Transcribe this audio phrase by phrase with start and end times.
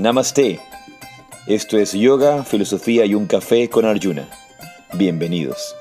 [0.00, 0.58] Namaste.
[1.46, 4.26] Esto es Yoga, Filosofía y un Café con Arjuna.
[4.94, 5.76] Bienvenidos.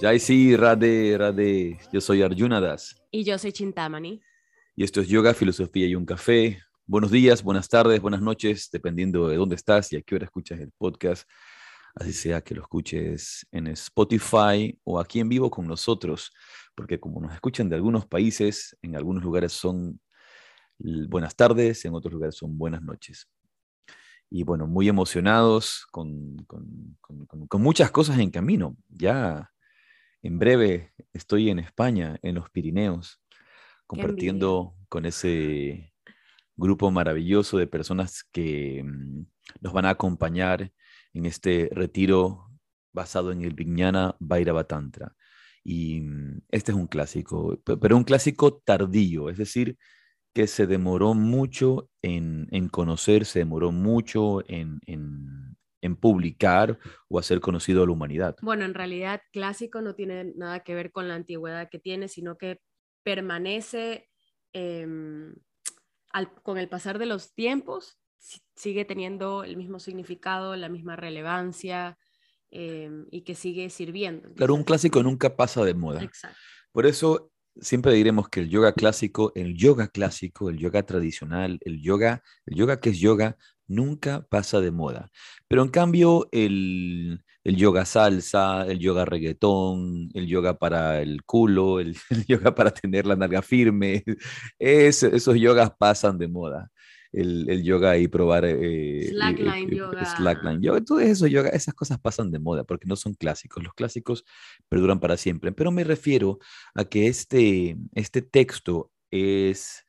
[0.00, 1.78] Jai sí, Radhe, Radhe.
[1.92, 3.00] Yo soy Arjuna Das.
[3.12, 4.20] Y yo soy Chintamani.
[4.74, 6.58] Y esto es Yoga, Filosofía y un Café.
[6.84, 10.58] Buenos días, buenas tardes, buenas noches, dependiendo de dónde estás y a qué hora escuchas
[10.58, 11.28] el podcast
[11.94, 16.32] así sea que lo escuches en Spotify o aquí en vivo con nosotros,
[16.74, 20.00] porque como nos escuchan de algunos países, en algunos lugares son
[20.78, 23.28] buenas tardes, en otros lugares son buenas noches.
[24.30, 26.96] Y bueno, muy emocionados con, con,
[27.48, 28.76] con, muchas cosas en camino.
[28.88, 29.50] Ya
[30.22, 33.20] en breve estoy en España, en los Pirineos,
[33.86, 35.92] compartiendo con ese
[36.56, 39.26] grupo maravilloso de personas que mm,
[39.60, 40.72] nos van a acompañar
[41.12, 42.48] en este retiro
[42.92, 45.14] basado en el Vijnana Bhairava Tantra.
[45.64, 49.78] Y mm, este es un clásico, pero un clásico tardío, es decir,
[50.34, 57.82] que se demoró mucho en, conocer, se demoró mucho en, en, publicar o hacer conocido
[57.82, 58.36] a la humanidad.
[58.40, 62.38] Bueno, en realidad clásico no tiene nada que ver con la antigüedad que tiene, sino
[62.38, 62.60] que
[63.04, 64.08] permanece
[64.54, 65.34] em,
[66.42, 68.01] con el pasar de los tiempos
[68.54, 71.98] sigue teniendo el mismo significado, la misma relevancia
[72.50, 74.32] em, y que sigue sirviendo.
[74.34, 76.02] claro, un clásico nunca pasa de moda.
[76.02, 76.38] Exacto.
[76.72, 81.82] Por eso siempre diremos que el yoga clásico, el yoga clásico, el yoga tradicional, el
[81.82, 85.10] yoga, el yoga que es yoga, nunca pasa de moda.
[85.48, 91.80] Pero en cambio, el, el yoga salsa, el yoga reggaetón, el yoga para el culo,
[91.80, 91.96] el,
[92.28, 94.04] yoga para tener la nalga firme,
[94.58, 96.70] esos yogas pasan de moda
[97.12, 98.44] el, yoga y probar...
[98.46, 100.04] Eh, slackline yoga.
[100.04, 100.80] Slackline yoga.
[100.84, 103.62] Todo eso, yoga, esas cosas pasan de moda porque no son clásicos.
[103.62, 104.24] Los clásicos
[104.68, 105.52] perduran para siempre.
[105.52, 106.38] Pero me refiero
[106.74, 109.84] a que este, este texto es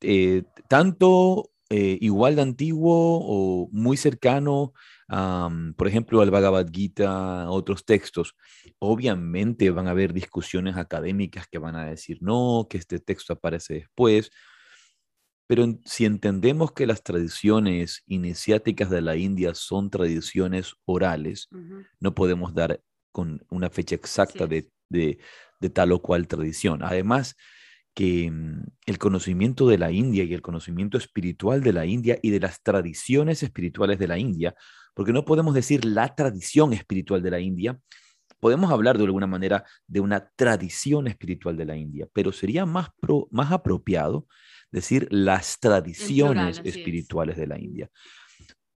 [0.00, 4.72] eh, tanto eh, igual de antiguo o muy cercano,
[5.76, 8.34] por ejemplo, al Bhagavad Gita, otros textos.
[8.78, 13.74] Obviamente van a haber discusiones académicas que van a decir, no, que este texto aparece
[13.74, 14.30] después,
[15.48, 21.48] pero si entendemos que las tradiciones iniciáticas de la India son tradiciones orales,
[22.00, 22.82] no podemos dar
[23.12, 25.18] con una fecha exacta de,
[25.72, 26.82] tal o cual tradición.
[26.82, 27.34] Además,
[27.94, 32.28] que mm, el conocimiento de la India y el conocimiento espiritual de la India y
[32.28, 34.54] de las tradiciones espirituales de la India,
[34.92, 37.80] porque no podemos decir la tradición espiritual de la India,
[38.38, 42.90] podemos hablar de alguna manera de una tradición espiritual de la India, pero sería más,
[43.30, 44.26] más apropiado
[44.70, 47.90] decir las tradiciones espirituales de la India.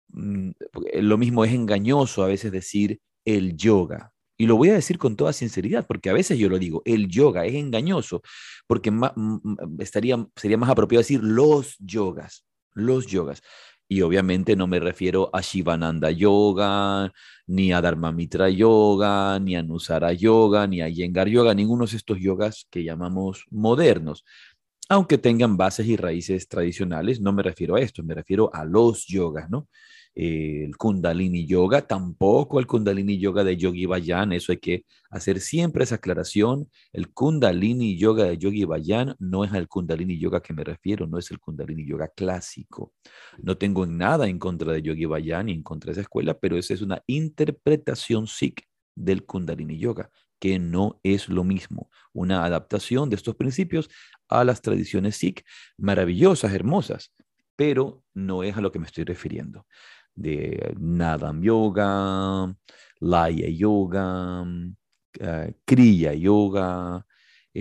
[0.09, 0.51] Mm,
[1.01, 4.13] lo mismo es engañoso a veces decir el yoga.
[4.41, 7.09] Y lo voy a decir con toda sinceridad, porque a veces yo lo digo, el
[7.09, 8.23] yoga es engañoso,
[8.69, 8.93] porque
[9.81, 13.43] estaría, sería más apropiado decir los yogas, los yogas.
[13.91, 17.11] Y obviamente no me refiero a Shivananda Yoga,
[17.47, 22.21] ni a Dharmamitra Yoga, ni a Nusara Yoga, ni a Yengar Yoga, ninguno de estos
[22.21, 24.25] yogas que llamamos modernos
[24.89, 29.07] aunque tengan bases y raíces tradicionales, no me refiero a esto, me refiero a los
[29.07, 29.69] yogas, ¿no?
[30.19, 35.85] el Kundalini Yoga, tampoco el Kundalini Yoga de Yogi Bayan, eso hay que hacer siempre
[35.85, 36.69] esa aclaración.
[36.93, 41.19] El Kundalini Yoga de Yogi Bayan no es el Kundalini Yoga que me refiero, no
[41.19, 42.95] es el Kundalini Yoga clásico.
[43.39, 46.57] No tengo nada en contra de Yogi Bayan ni en contra de esa escuela, pero
[46.57, 48.65] esa es una interpretación Sikh
[48.97, 51.91] del Kundalini Yoga que no es lo mismo.
[52.13, 53.89] Una adaptación de estos principios
[54.29, 55.45] a las tradiciones Sikh,
[55.77, 57.13] maravillosas, hermosas,
[57.57, 59.67] pero no es a lo que me estoy refiriendo.
[60.15, 62.55] De Nadam Yoga,
[63.01, 64.45] Laya Yoga,
[65.21, 67.07] eh, Kriya Yoga,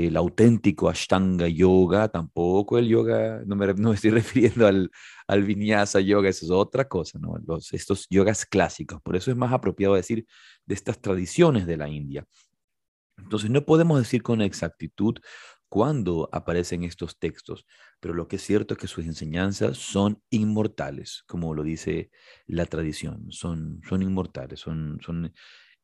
[0.06, 4.92] el auténtico Ashtanga Yoga, tampoco el yoga, no me, no estoy refiriendo al,
[5.28, 7.38] al Vinyasa Yoga, eso es otra cosa, ¿no?
[7.46, 10.26] Los, estos yogas clásicos, por eso es más apropiado decir
[10.66, 12.26] de estas tradiciones de la India.
[13.18, 15.18] Entonces no podemos decir con exactitud
[15.70, 17.66] cuándo aparecen estos textos,
[18.00, 22.10] pero lo que es cierto es que sus enseñanzas son inmortales, como lo dice
[22.46, 25.34] la tradición, son, son inmortales, son, son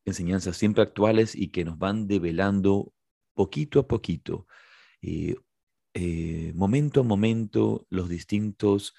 [0.04, 2.92] enseñanzas siempre actuales y que nos van develando
[3.34, 4.46] poquito a poquito,
[5.02, 5.36] eh,
[5.94, 8.94] eh, momento a momento, los distintos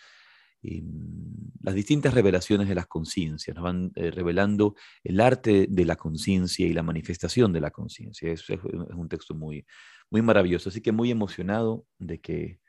[1.62, 6.65] las distintas revelaciones de las conciencias, nos van eh, revelando el arte de la conciencia
[6.67, 8.31] y la manifestación de la conciencia.
[8.31, 9.65] Es, es, un texto muy,
[10.12, 12.59] muy maravilloso, así que muy emocionado de que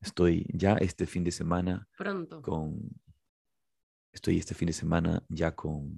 [0.00, 2.42] estoy ya este fin de semana Pronto.
[2.42, 2.78] con...
[4.12, 5.94] Estoy este fin de semana ya con,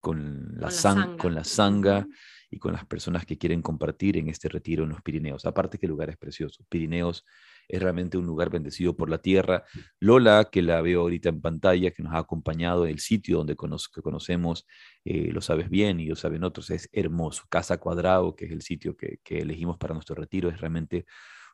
[0.00, 1.16] con la, la san- sanga.
[1.16, 2.06] con la sanga
[2.50, 5.44] y con las personas que quieren compartir en este retiro en los Pirineos.
[5.44, 6.64] Aparte que el lugar es precioso.
[6.68, 7.24] Pirineos
[7.68, 9.64] es realmente un lugar bendecido por la tierra.
[10.00, 13.56] Lola, que la veo ahorita en pantalla, que nos ha acompañado en el sitio donde
[13.56, 14.66] cono- que conocemos,
[15.04, 17.44] eh, lo sabes bien y lo saben otros, es hermoso.
[17.48, 21.06] Casa Cuadrado, que es el sitio que, que elegimos para nuestro retiro, es realmente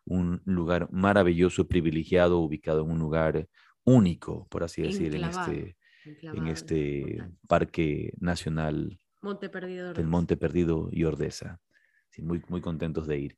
[0.04, 3.48] un lugar maravilloso, privilegiado, ubicado en un lugar
[3.84, 7.22] único, por así decir, en este, en enclavado en este.
[7.46, 9.92] Parque Nacional Monte Perdido.
[9.92, 10.06] del.
[10.06, 11.60] Monte Perdido y Ordesa.
[12.08, 13.36] Sí, muy, muy contentos de ir.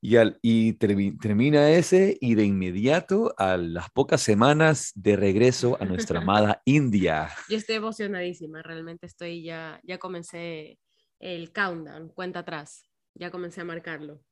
[0.00, 5.76] Y, al- y termi- termina ese y de inmediato a las pocas semanas de regreso
[5.80, 7.30] a nuestra amada India.
[7.48, 10.78] Yo estoy emocionadísima, realmente estoy ya, ya comencé
[11.18, 12.84] el countdown, cuenta atrás,
[13.14, 14.22] ya comencé a marcarlo,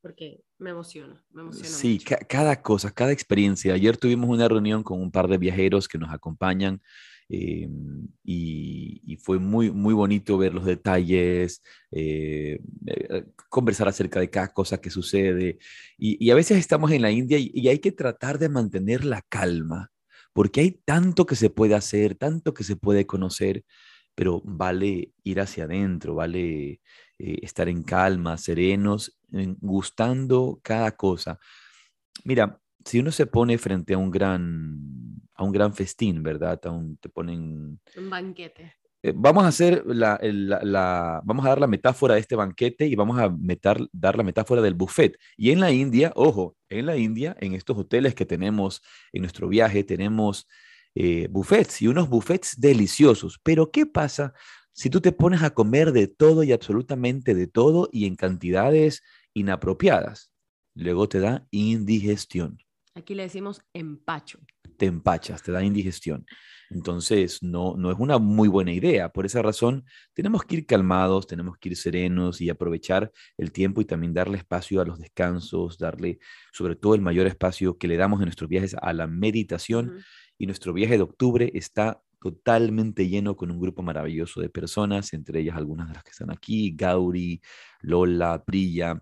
[0.00, 3.74] porque me emociona, me emociona Sí, ca- cada cosa, cada experiencia.
[3.74, 6.80] Ayer tuvimos una reunión con un par de viajeros que nos acompañan
[7.28, 7.68] eh,
[8.24, 14.80] y, fue muy, muy bonito ver los detalles, eh, eh, conversar acerca de cada cosa
[14.80, 15.58] que sucede.
[15.98, 19.90] Y, a veces estamos en la India y, hay que tratar de mantener la calma,
[20.32, 23.64] porque hay tanto que se puede hacer, tanto que se puede conocer,
[24.14, 26.80] pero vale ir hacia adentro, vale
[27.18, 31.38] eh, estar en calma, serenos, en- gustando cada cosa.
[32.24, 36.58] Mira, si uno se pone frente a un gran, a un gran festín, ¿verdad?
[36.64, 38.74] A un- te ponen, Un banquete.
[39.02, 42.86] eh, vamos a hacer la, la- la- vamos a dar la metáfora de este banquete
[42.86, 45.16] y vamos a metar, dar la metáfora del buffet.
[45.36, 48.82] Y en la India, ojo, en la India, en estos hoteles que tenemos
[49.12, 50.48] en nuestro viaje, tenemos
[50.94, 53.38] eh, buffets y unos buffets deliciosos.
[53.44, 54.32] Pero ¿qué pasa
[54.72, 59.02] si tú te pones a comer de todo y absolutamente de todo y en cantidades
[59.32, 60.32] inapropiadas?
[60.74, 62.58] Luego te da indigestión
[62.98, 64.40] Aquí le decimos empacho.
[64.76, 66.24] te empachas, te da indigestión.
[66.70, 69.08] Entonces, no, no es una muy buena idea.
[69.08, 69.84] Por esa razón,
[70.14, 74.38] tenemos que ir calmados, tenemos que ir serenos y aprovechar el tiempo y también darle
[74.38, 76.18] espacio a los descansos, darle
[76.52, 80.04] sobre todo el mayor espacio que le damos en nuestros viajes a la meditación.
[80.36, 85.40] Y nuestro viaje de octubre está totalmente lleno con un grupo maravilloso de personas, entre
[85.40, 87.40] ellas algunas de las que están aquí, Gauri,
[87.80, 89.00] Lola, Priya,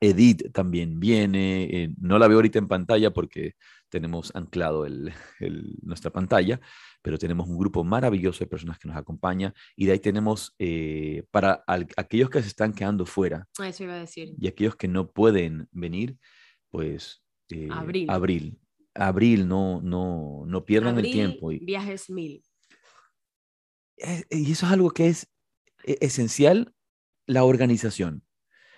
[0.00, 3.54] Edith también viene, eh, no la veo ahorita en pantalla porque
[3.88, 6.60] tenemos anclado el, el- nuestra pantalla,
[7.02, 11.24] pero tenemos un grupo maravilloso de personas que nos acompaña y de ahí tenemos eh,
[11.30, 14.34] para al- aquellos que se están quedando fuera Eso iba a decir.
[14.38, 16.16] y aquellos que no pueden venir,
[16.70, 18.06] pues eh, Abril.
[18.10, 18.58] abril,
[18.94, 21.52] abril, no, no, no pierdan Abril, el tiempo.
[21.52, 22.42] Y, Viajes mil.
[24.30, 25.30] y eso es algo que es
[25.84, 26.74] esencial,
[27.26, 28.22] la organización.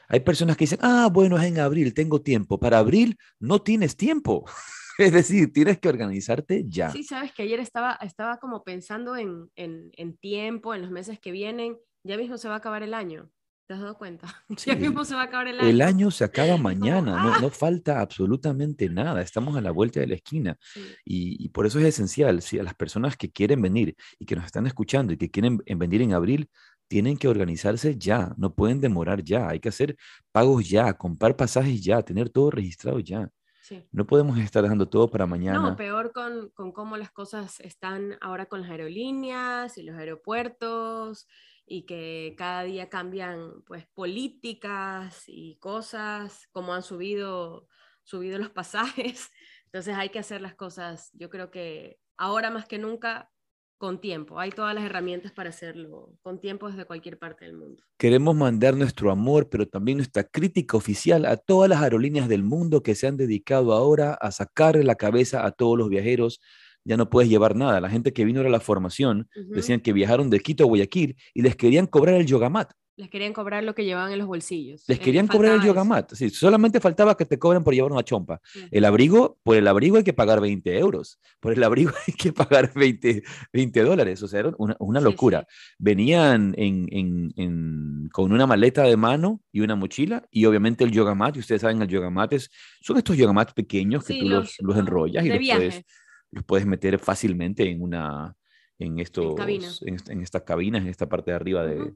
[0.09, 2.59] Hay personas que dicen, ah, bueno, es en abril, tengo tiempo.
[2.59, 4.45] Para abril no tienes tiempo.
[4.99, 6.91] Es decir, tienes que organizarte ya.
[6.91, 11.21] Sí, sabes que ayer estaba, estaba como pensando en, en, en tiempo, en los meses
[11.21, 11.77] que vienen.
[12.03, 13.31] Ya mismo se va a acabar el año.
[13.69, 14.27] ¿Te has dado cuenta?
[14.57, 15.69] Sí, ya mismo se va a acabar el año.
[15.69, 17.39] El año se acaba mañana, no, ¡ah!
[17.43, 20.81] no falta absolutamente nada, estamos a la vuelta de la esquina Sí.
[21.05, 24.35] y, y por eso es esencial, si a las personas que quieren venir y que
[24.37, 26.49] nos están escuchando y que quieren en- venir en abril,
[26.89, 29.97] tienen que organizarse ya, no pueden demorar ya, hay que hacer
[30.33, 33.29] pagos ya, comprar pasajes ya, tener todo registrado ya.
[33.63, 33.85] Sí.
[33.91, 35.59] No podemos estar dejando todo para mañana.
[35.59, 41.27] No, peor con, con cómo las cosas están ahora con las aerolíneas y los aeropuertos
[41.67, 47.67] y que cada día cambian pues políticas y cosas, como han subido,
[48.05, 49.31] subido los pasajes.
[49.65, 53.31] Entonces hay que hacer las cosas, yo creo que ahora más que nunca,
[53.79, 54.39] con tiempo.
[54.39, 57.83] Hay todas las herramientas para hacerlo con tiempo desde cualquier parte del mundo.
[57.99, 62.83] Queremos mandar nuestro amor, pero también nuestra crítica oficial a todas las aerolíneas del mundo
[62.83, 66.41] que se han dedicado ahora a sacarle la cabeza a todos los viajeros.
[66.85, 67.81] Ya no puedes llevar nada.
[67.81, 71.43] La gente que vino a la formación decían que viajaron de Quito a Guayaquil y
[71.43, 72.71] les querían cobrar el yogamat.
[72.99, 74.83] Les querían cobrar lo que llevaban en los bolsillos.
[74.89, 75.67] Les Eh, querían cobrar el eso.
[75.67, 76.15] yogamat.
[76.15, 78.41] Sí, solamente faltaba que te cobren por llevar una chompa.
[78.45, 78.67] Sí.
[78.71, 81.21] El abrigo, por el abrigo hay que pagar 20 euros.
[81.39, 83.23] Por el abrigo hay que pagar 20,
[83.53, 84.23] 20 dólares.
[84.23, 85.47] O sea, era una, una locura.
[85.47, 85.75] sí.
[85.79, 90.91] Venían en, en- en- con una maleta de mano y una mochila y obviamente el
[90.91, 91.37] yoga mat.
[91.37, 92.51] Y ustedes saben, el yoga mat es,
[92.81, 95.85] son estos yoga mats pequeños que tú los, los enrollas y los puedes,
[96.31, 98.35] los puedes meter fácilmente en una
[98.79, 99.35] en estos
[99.83, 101.93] en, est- en estas cabinas en esta parte de arriba de.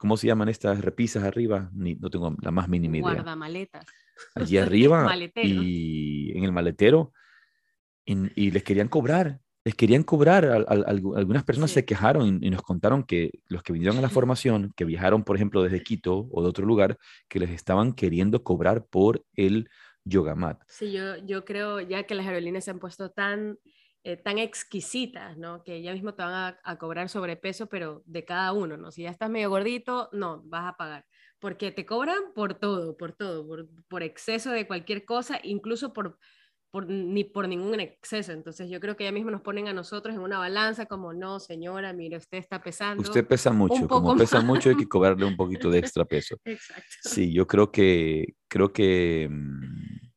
[0.00, 1.70] ¿Cómo se llaman estas repisas arriba?
[1.74, 3.84] Ni, no tengo la más mínima idea Guardamaletas.
[4.34, 7.12] allí arriba y en el maletero
[8.06, 10.46] en- y les querían cobrar, les querían cobrar.
[10.46, 11.74] Al- al- algu- algunas personas Sí.
[11.74, 15.22] se quejaron y, y nos contaron que los que vinieron a la formación, que viajaron,
[15.22, 16.96] por ejemplo, desde Quito o de otro lugar,
[17.28, 19.68] que les estaban queriendo cobrar por el
[20.04, 20.62] yogamat.
[20.66, 23.58] Sí, yo, yo creo ya que las aerolíneas se han puesto tan
[24.02, 25.62] eh, tan exquisitas, ¿no?
[25.62, 28.90] Que ya mismo te van a, cobrar sobrepeso, pero de cada uno, ¿no?
[28.90, 31.04] Si ya estás medio gordito, no, vas a pagar.
[31.38, 36.18] Porque te cobran por todo, por todo, por, por exceso de cualquier cosa, incluso por,
[36.70, 38.32] por, ni por ningún exceso.
[38.32, 41.40] Entonces yo creo que ya mismo nos ponen a nosotros en una balanza como, no,
[41.40, 43.02] señora, mire, usted está pesando.
[43.02, 46.36] Usted pesa mucho, como pesa mucho hay que cobrarle un poquito de extra peso.
[46.44, 46.84] Exacto.
[47.02, 50.10] Sí, yo creo que, creo que, mm,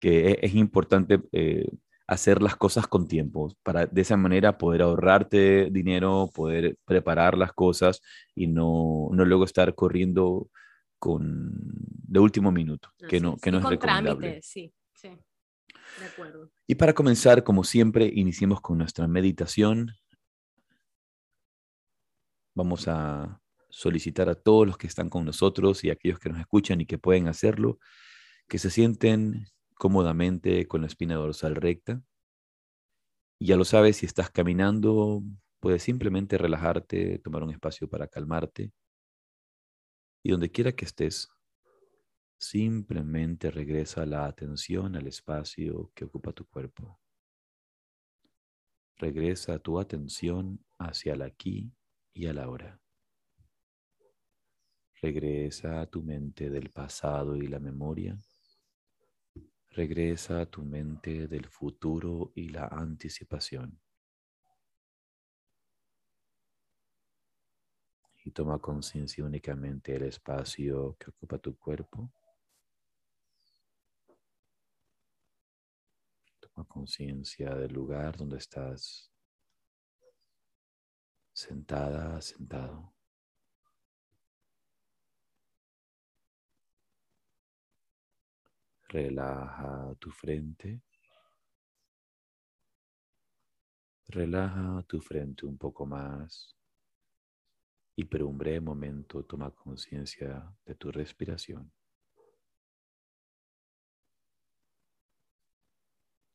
[0.00, 1.66] que e, es, importante eh,
[2.06, 7.52] hacer las cosas con tiempo, para de esa manera poder ahorrarte dinero, poder preparar las
[7.52, 8.00] cosas
[8.34, 10.48] y no, no luego estar corriendo
[10.98, 11.52] con
[12.08, 14.40] de último minuto, que no, que no es recomendable.
[14.42, 15.08] sí, sí,
[15.98, 16.50] de acuerdo.
[16.66, 19.92] Y para comenzar, como siempre, iniciemos con nuestra meditación.
[22.54, 26.80] Vamos a solicitar a todos los que están con nosotros y aquellos que nos escuchan
[26.80, 27.78] y que pueden hacerlo,
[28.48, 29.46] que se sienten
[29.76, 32.02] cómodamente con la espina dorsal recta.
[33.38, 35.22] Y ya lo sabes, si estás caminando,
[35.60, 38.72] puedes simplemente relajarte, tomar un espacio para calmarte.
[40.24, 41.28] Y donde quiera que estés,
[42.38, 46.98] simplemente regresa la atención al espacio que ocupa tu cuerpo.
[48.96, 51.70] Regresa tu atención hacia el aquí
[52.14, 52.80] y al ahora.
[55.02, 58.16] Regresa a tu mente del pasado y la memoria
[59.76, 63.78] Regresa a tu mente del futuro y la anticipación.
[68.24, 72.10] Y toma conciencia únicamente del espacio que ocupa tu cuerpo.
[76.40, 79.12] Toma conciencia del lugar donde estás
[81.34, 82.95] sentada, sentado.
[88.88, 90.80] Relaja tu frente.
[94.08, 96.56] Relaja tu frente un poco más
[97.96, 101.72] y por un breve momento toma conciencia de tu respiración.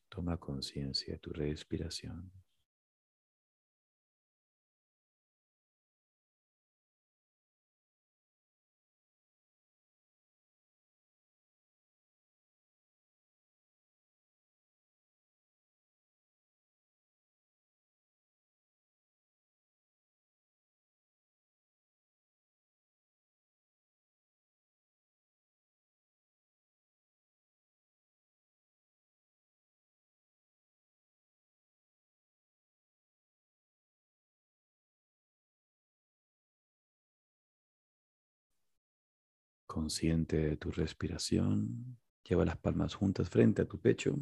[0.10, 2.41] Toma conciencia de tu respiración.
[39.92, 44.18] Consciente de tu respiración, lleva las palmas juntas frente a tu pecho.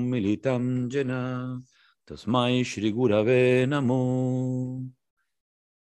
[0.00, 1.60] Militam Jena
[2.06, 3.68] Tasmai Shri Gurave.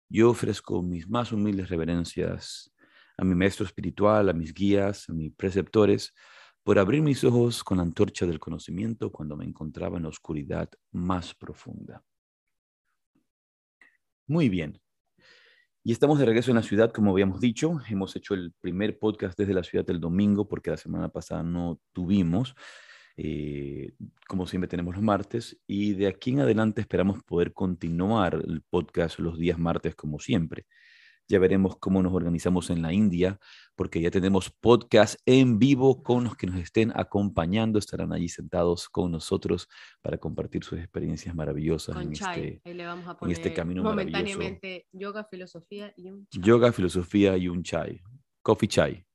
[0.08, 2.72] Yo ofrezco mis más humildes reverencias
[3.18, 6.14] a mi maestro espiritual, a mis guías, a mis preceptores,
[6.62, 10.70] por abrir mis ojos con la antorcha del conocimiento cuando me encontraba en la oscuridad
[10.92, 12.02] más profunda.
[14.26, 14.80] Muy bien.
[15.82, 17.78] Y estamos de regreso en la ciudad, como habíamos dicho.
[17.90, 21.78] Hemos hecho el primer podcast desde la ciudad el domingo porque la semana pasada no
[21.92, 22.54] tuvimos.
[23.18, 23.92] Eh,
[24.26, 25.58] como siempre tenemos los martes.
[25.66, 30.64] Y de aquí en adelante esperamos poder continuar el podcast los días martes como siempre.
[31.26, 33.38] Ya veremos cómo nos organizamos en la India,
[33.74, 37.78] porque ya tenemos podcast en vivo con los que nos estén acompañando.
[37.78, 39.68] Estarán allí sentados con nosotros
[40.02, 46.26] para compartir sus experiencias maravillosas en, este, en este camino momentáneamente yoga, filosofía y un
[46.28, 46.42] chai.
[46.42, 48.02] Yoga, filosofía y un chai.
[48.42, 49.06] Coffee chai.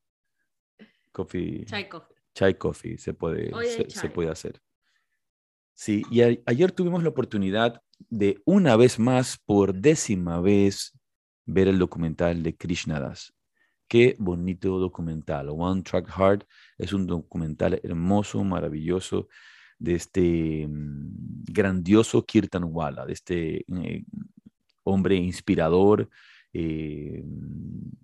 [1.12, 1.66] Coffee.
[1.66, 2.16] Chai coffee.
[2.34, 3.52] Chai coffee se puede,
[3.90, 4.62] se, puede hacer.
[5.74, 10.99] Sí, y ayer tuvimos la oportunidad de una vez más, por décima vez,
[11.50, 13.34] ver el documental de Krishna Das.
[13.88, 15.50] Qué bonito documental.
[15.50, 16.44] One Track Heart
[16.78, 19.28] es un documental hermoso, maravilloso,
[19.80, 24.04] de este mm, grandioso Kirtan Wala, de este eh,
[24.84, 26.10] hombre inspirador
[26.54, 27.24] eh,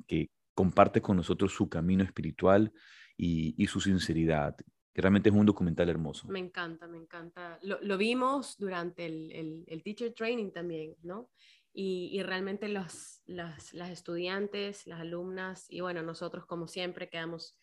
[0.08, 2.72] que comparte con nosotros su camino espiritual
[3.18, 4.56] y, su sinceridad.
[4.94, 6.28] realmente es un documental hermoso.
[6.30, 7.60] Me encanta, me encanta.
[7.62, 11.30] Lo, vimos durante el, el, teacher training también, ¿no?
[11.78, 17.60] Y, realmente los, las, estudiantes, las alumnas y bueno, nosotros como siempre quedamos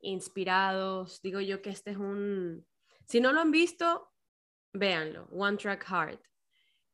[0.00, 1.20] inspirados.
[1.20, 2.66] Digo yo que este es un,
[3.06, 4.10] si no lo han visto,
[4.72, 6.22] véanlo, One Track Heart.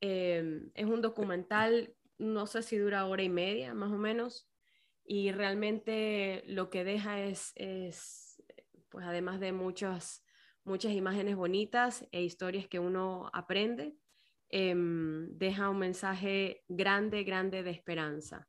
[0.01, 4.51] Em, es un documental, no sé si dura hora y media más o menos,
[5.05, 8.43] y realmente lo que deja es, es
[8.89, 10.25] pues además de muchas,
[10.65, 13.95] muchas imágenes bonitas e historias que uno aprende,
[14.49, 18.49] em, deja un mensaje grande, grande de esperanza.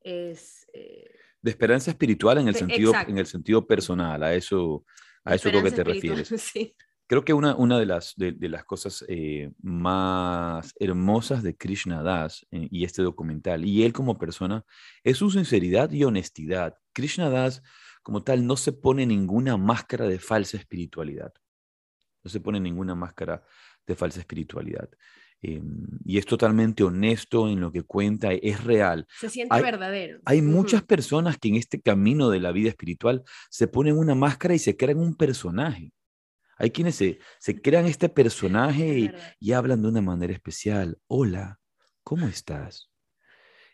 [0.00, 1.10] Es, eh,
[1.44, 4.84] de esperanza espiritual en el, sentido, en el sentido personal, a eso,
[5.24, 6.28] a eso es lo que te refieres.
[6.38, 6.74] Sí.
[7.06, 12.46] Creo que una, una de, las, de, las cosas eh, más hermosas de Krishna Das
[12.50, 14.64] eh, y este documental, y él como persona,
[15.02, 16.78] es su sinceridad y honestidad.
[16.94, 17.62] Krishna Das,
[18.02, 21.34] como tal, no se pone ninguna máscara de falsa espiritualidad.
[22.22, 23.44] No se pone ninguna máscara
[23.86, 24.88] de falsa espiritualidad.
[25.46, 29.06] Em, y es totalmente honesto en lo que cuenta, es real.
[29.20, 30.20] Se siente verdadero.
[30.24, 34.54] Hay muchas personas que en este camino de la vida espiritual se ponen una máscara
[34.54, 35.92] y se crean un personaje.
[36.56, 40.98] Hay quienes se, se crean este personaje y, hablan de una manera especial.
[41.08, 41.60] Hola,
[42.02, 42.90] ¿cómo estás?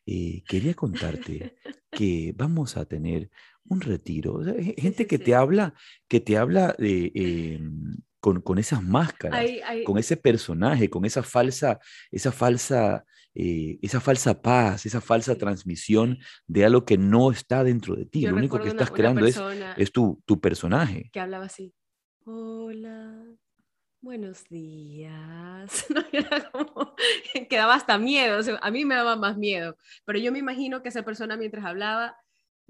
[0.07, 1.55] Eh, quería contarte
[1.93, 3.31] que vamos a tener
[3.65, 4.43] un retiro.
[4.77, 5.75] gente que te habla,
[6.09, 9.47] que te habla de, em, con, con esas máscaras,
[9.85, 16.19] con ese personaje, con esa falsa, esa falsa, eh, esa falsa paz, esa falsa transmisión
[16.47, 18.27] de algo que no está dentro de ti.
[18.27, 19.41] Lo único que estás creando es,
[19.77, 21.11] es tu, tu personaje.
[21.13, 21.75] Que hablaba así.
[22.25, 23.25] Hola,
[24.03, 25.87] buenos días.
[27.49, 28.39] quedaba hasta miedo.
[28.61, 29.77] a mí me daba más miedo.
[30.05, 32.17] Pero yo me imagino que esa persona mientras hablaba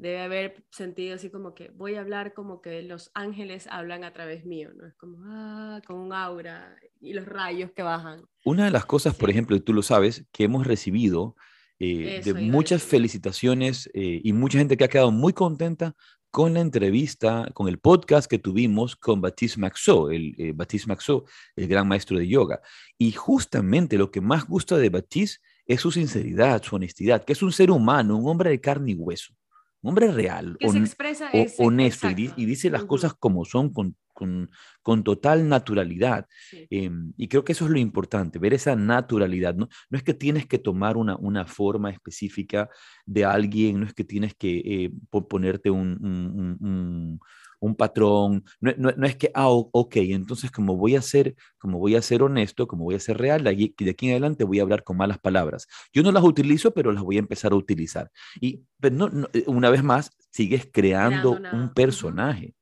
[0.01, 4.13] debe haber sentido así como que voy a hablar como que los ángeles hablan a
[4.13, 4.87] través mío, ¿no?
[4.87, 8.25] Es como, ah, con un aura y los rayos que bajan.
[8.45, 11.37] Una de las cosas, por ejemplo, y tú lo sabes, que hemos recibido
[11.79, 15.95] eh, de muchas felicitaciones eh, y mucha gente que ha quedado muy contenta
[16.31, 21.25] con la entrevista, con el podcast que tuvimos con Baptiste Maxo, el eh, Baptiste Maxo,
[21.57, 22.61] el gran maestro de yoga.
[22.97, 27.43] Y justamente lo que más gusta de Baptiste es su sinceridad, su honestidad, que es
[27.43, 29.35] un ser humano, un hombre de carne y hueso
[29.83, 30.57] un hombre real,
[31.59, 33.97] honesto y, dice las cosas como son con,
[34.83, 36.27] con, total naturalidad.
[36.69, 39.55] Em, y creo que eso es lo importante, ver esa naturalidad.
[39.55, 42.69] No, no es que tienes que tomar una, una forma específica
[43.07, 44.93] de alguien, no es que tienes que eh,
[45.29, 45.99] ponerte un
[46.61, 47.21] un
[47.77, 52.03] patrón, no, no, es que, ah, ok, entonces como voy a ser, como voy a
[52.03, 54.63] ser honesto, como voy a ser real, de aquí, de aquí en adelante voy a
[54.63, 55.67] hablar con malas palabras.
[55.93, 58.11] Yo no las utilizo, pero las voy a empezar a utilizar.
[58.41, 62.55] Y pero pues, no, eh, una vez más, sigues creando, un personaje.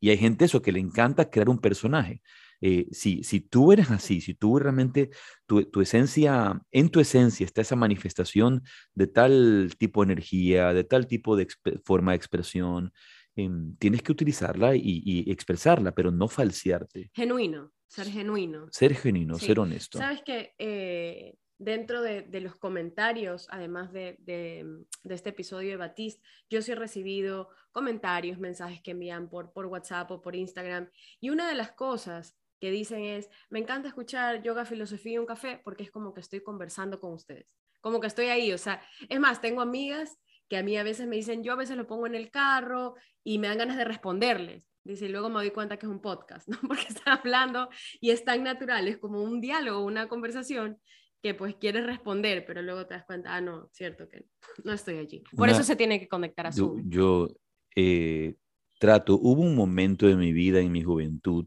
[0.00, 2.22] Y hay gente eso que le encanta crear un personaje.
[2.60, 5.10] Eh, si, si tú eres así, si tú realmente,
[5.46, 8.62] tu, tu, esencia, en tu esencia está esa manifestación
[8.94, 11.48] de tal tipo de energía, de tal tipo de
[11.84, 12.92] forma de expresión,
[13.34, 17.10] Em, tienes que utilizarla y, expresarla, pero no falsearte.
[17.14, 18.66] Genuino, ser genuino.
[18.70, 19.98] Ser genuino, ser honesto.
[19.98, 24.66] Sabes que eh, dentro de, los comentarios, además de, de,
[25.04, 30.10] este episodio de Batiste, yo sí he recibido comentarios, mensajes que envían por, por WhatsApp
[30.10, 30.90] o por Instagram.
[31.18, 35.26] Y una de las cosas que dicen es, me encanta escuchar yoga, filosofía y un
[35.26, 38.80] café porque es como que estoy conversando con ustedes, como que estoy ahí, o sea,
[39.08, 40.16] es más, tengo amigas
[40.52, 42.94] que a mí a veces me dicen, yo a veces lo pongo en el carro
[43.24, 44.70] y me dan ganas de responderles.
[44.84, 46.58] Dice, y luego me doy cuenta que es un podcast, ¿no?
[46.68, 47.70] Porque están hablando
[48.02, 50.78] y es tan natural, es como un diálogo, una conversación
[51.22, 54.26] que pues quieres responder, pero luego te das cuenta, ah, no, cierto que
[54.62, 55.24] no estoy allí.
[55.34, 56.82] Por eso se tiene que conectar a Zoom.
[56.86, 57.30] Yo,
[57.74, 58.34] eh,
[58.78, 61.46] trato, hubo un momento de mi vida, en mi juventud,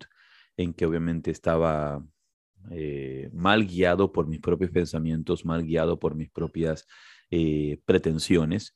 [0.58, 2.04] en que obviamente estaba
[2.72, 6.88] eh, mal guiado por mis propios pensamientos, mal guiado por mis propias
[7.30, 8.74] eh, pretensiones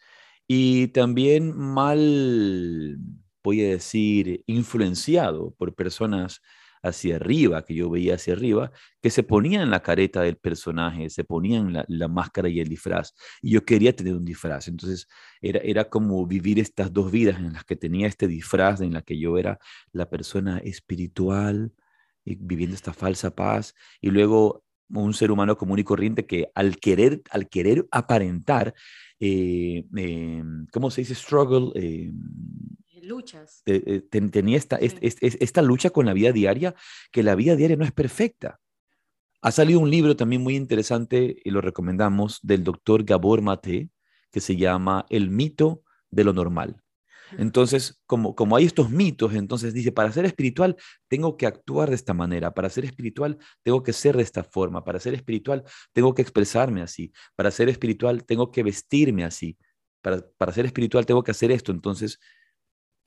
[0.52, 2.98] y también mal,
[3.44, 6.42] voy a decir, influenciado por personas
[6.82, 11.24] hacia arriba, que yo veía hacia arriba, que se ponían la careta del personaje, se
[11.24, 13.14] ponían la, máscara y el disfraz.
[13.44, 14.68] Y yo quería tener un disfraz.
[14.68, 15.08] Entonces
[15.40, 19.04] era, era como vivir estas dos vidas en las que tenía este disfraz, en la
[19.04, 19.60] que yo era
[19.92, 21.74] la persona espiritual,
[22.26, 27.22] viviendo esta falsa paz, y luego un ser humano común y corriente que al querer,
[27.30, 28.74] al querer aparentar,
[29.20, 31.16] eh, em, ¿cómo se dice?
[31.16, 31.72] Struggle.
[31.76, 32.20] Em,
[33.02, 33.64] Luchas.
[34.12, 36.76] tenía esta, esta lucha con la vida diaria,
[37.12, 38.60] que la vida diaria no es perfecta.
[39.42, 43.90] Ha salido un libro también muy interesante, y lo recomendamos, del doctor Gabor Mate,
[44.32, 46.84] que se llama El mito de lo normal.
[47.38, 50.76] Entonces, como, como hay estos mitos, entonces dice, para ser espiritual
[51.08, 54.84] tengo que actuar de esta manera, para ser espiritual tengo que ser de esta forma,
[54.84, 55.63] para ser espiritual
[55.94, 59.58] tengo que expresarme así, para ser espiritual tengo que vestirme así,
[60.02, 61.72] para, para ser espiritual tengo que hacer esto.
[61.72, 62.20] Entonces,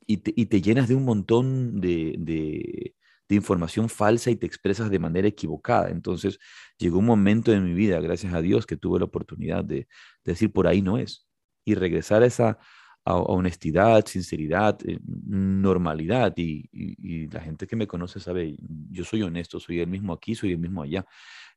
[0.06, 2.94] y te, y te llenas de un montón de, de,
[3.28, 5.90] de, información falsa y te expresas de manera equivocada.
[5.90, 6.38] Entonces,
[6.78, 9.88] llegó un momento de mi vida, gracias a Dios, que tuve la oportunidad de
[10.24, 11.26] decir, por ahí no es.
[11.64, 12.58] Y regresar a esa
[13.04, 16.32] a, honestidad, sinceridad, eh, normalidad.
[16.36, 18.56] Y, la gente que me conoce sabe,
[18.90, 21.04] yo soy honesto, soy el mismo aquí, soy el mismo allá.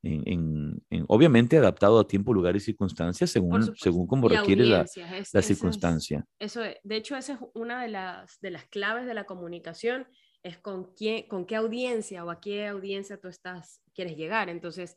[0.03, 4.85] En, obviamente adaptado a tiempo, lugar y circunstancias según, según como requiere la,
[5.33, 6.25] la circunstancia.
[6.37, 10.07] eso, de hecho, esa es una de las, de las claves de la comunicación,
[10.43, 14.47] es con, quién, con qué audiencia o a qué audiencia tú estás, quieres llegar.
[14.49, 14.95] Entonces,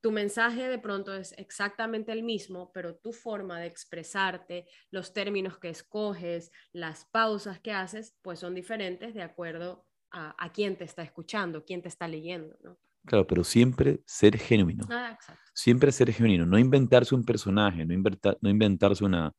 [0.00, 5.58] tu mensaje de pronto es exactamente el mismo, pero tu forma de expresarte, los términos
[5.58, 10.84] que escoges, las pausas que haces, pues son diferentes de acuerdo a, a quién te
[10.84, 12.78] está escuchando, quién te está leyendo, ¿no?
[13.06, 14.84] Claro, pero siempre ser genuino.
[14.90, 15.16] Ah,
[15.54, 17.94] siempre ser genuino, no inventarse un personaje, no,
[18.40, 19.32] no inventarse una,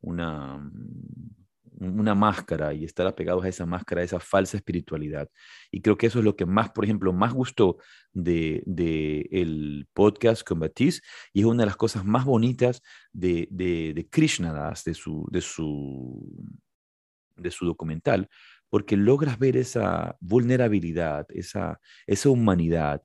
[0.00, 0.70] una,
[1.80, 5.28] una máscara y estar apegados a esa máscara, a esa falsa espiritualidad.
[5.70, 7.78] Y creo que eso es lo que más, por ejemplo, más gustó
[8.12, 13.48] de, de el podcast con Baptiste y es una de las cosas más bonitas de,
[13.50, 16.30] de, de Krishnadas, de su, de, su,
[17.36, 18.28] de su documental,
[18.68, 23.02] porque logras ver esa vulnerabilidad, esa, esa humanidad.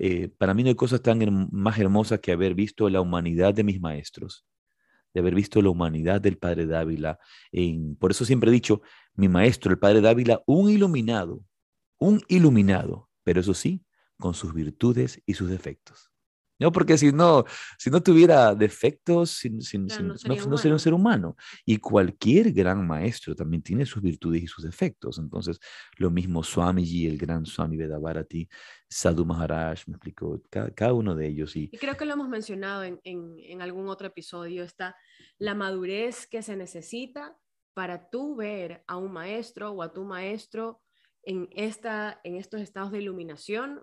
[0.00, 3.64] Eh, para mí no hay cosas tan más hermosas que haber visto la humanidad de
[3.64, 4.44] mis maestros
[5.14, 7.18] de haber visto la humanidad del Padre Dávila.
[7.98, 8.82] Por eso siempre he dicho,
[9.14, 11.42] mi maestro, el Padre Dávila, un iluminado,
[11.98, 13.86] un iluminado, pero eso sí,
[14.18, 16.10] con sus virtudes y sus defectos.
[16.58, 17.44] No, porque si no,
[17.78, 21.36] si no tuviera defectos, no, sería un ser humano.
[21.64, 25.18] Y cualquier gran maestro también tiene sus virtudes y sus defectos.
[25.18, 25.58] Entonces,
[25.96, 28.48] lo mismo Swamiji, el gran Swami Vedavarati,
[28.88, 31.56] Sadhu Maharaj, me explicó, cada, uno de ellos.
[31.56, 34.96] Y, y, creo que lo hemos mencionado en, en, en algún otro episodio, está
[35.38, 37.36] la madurez que se necesita
[37.74, 40.80] para tú ver a un maestro o a tu maestro
[41.24, 43.80] en, esta, en estos estados de iluminación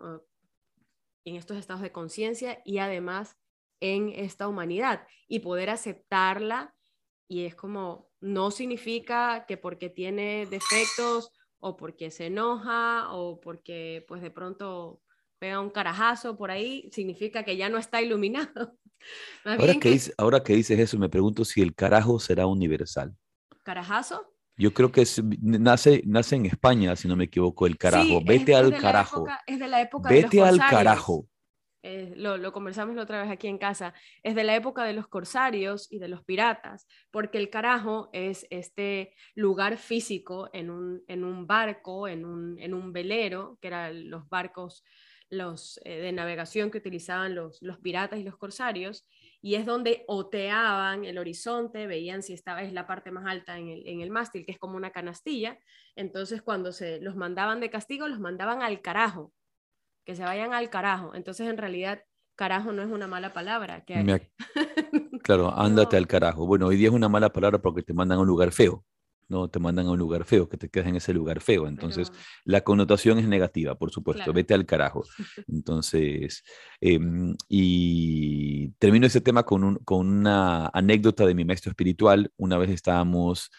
[1.25, 3.37] en estos estados de conciencia y además
[3.79, 6.75] en esta humanidad y poder aceptarla
[7.27, 14.05] y es como no significa que porque tiene defectos o porque se enoja o porque
[14.07, 15.01] pues de pronto
[15.39, 18.77] pega un carajazo por ahí, significa que ya no está iluminado.
[19.45, 23.15] ahora, que, ahora que dices eso, me pregunto si el carajo será universal.
[23.63, 24.31] ¿Carajazo?
[24.61, 25.03] Yo creo que
[25.41, 28.21] nace, nace en España, si no me equivoco, el carajo.
[28.23, 29.25] Vete al carajo.
[29.47, 31.27] es de la época Vete de los al carajo.
[31.81, 34.93] Eh, lo, lo, conversamos la otra vez aquí en casa, es de la época de
[34.93, 41.01] los corsarios y de los piratas, porque el carajo es este lugar físico en un,
[41.07, 44.83] en un barco, en un, en un, velero, que eran los barcos
[45.31, 49.07] los, eh, de navegación que utilizaban los, los piratas y los corsarios,
[49.41, 53.69] y es donde oteaban el horizonte, veían si estaba, es la parte más alta en
[53.69, 55.57] el, en el mástil, que es como una canastilla.
[55.95, 59.33] Entonces, cuando se los mandaban de castigo, los mandaban al carajo,
[60.05, 61.15] que se vayan al carajo.
[61.15, 62.03] Entonces, en realidad,
[62.35, 63.83] carajo no es una mala palabra.
[63.83, 64.29] Que...
[65.23, 66.45] claro, ándate al carajo.
[66.45, 68.85] Bueno, hoy día es una mala palabra porque te mandan a un lugar feo.
[69.31, 69.47] ¿No?
[69.49, 71.67] Te mandan a un lugar feo, que te quedas en ese lugar feo.
[71.67, 72.11] Entonces,
[72.43, 75.03] la connotación es negativa, por supuesto, vete al carajo.
[75.47, 76.43] Entonces,
[76.81, 82.29] em, y termino ese tema con, con, una anécdota de mi maestro espiritual.
[82.37, 83.49] Una vez estábamos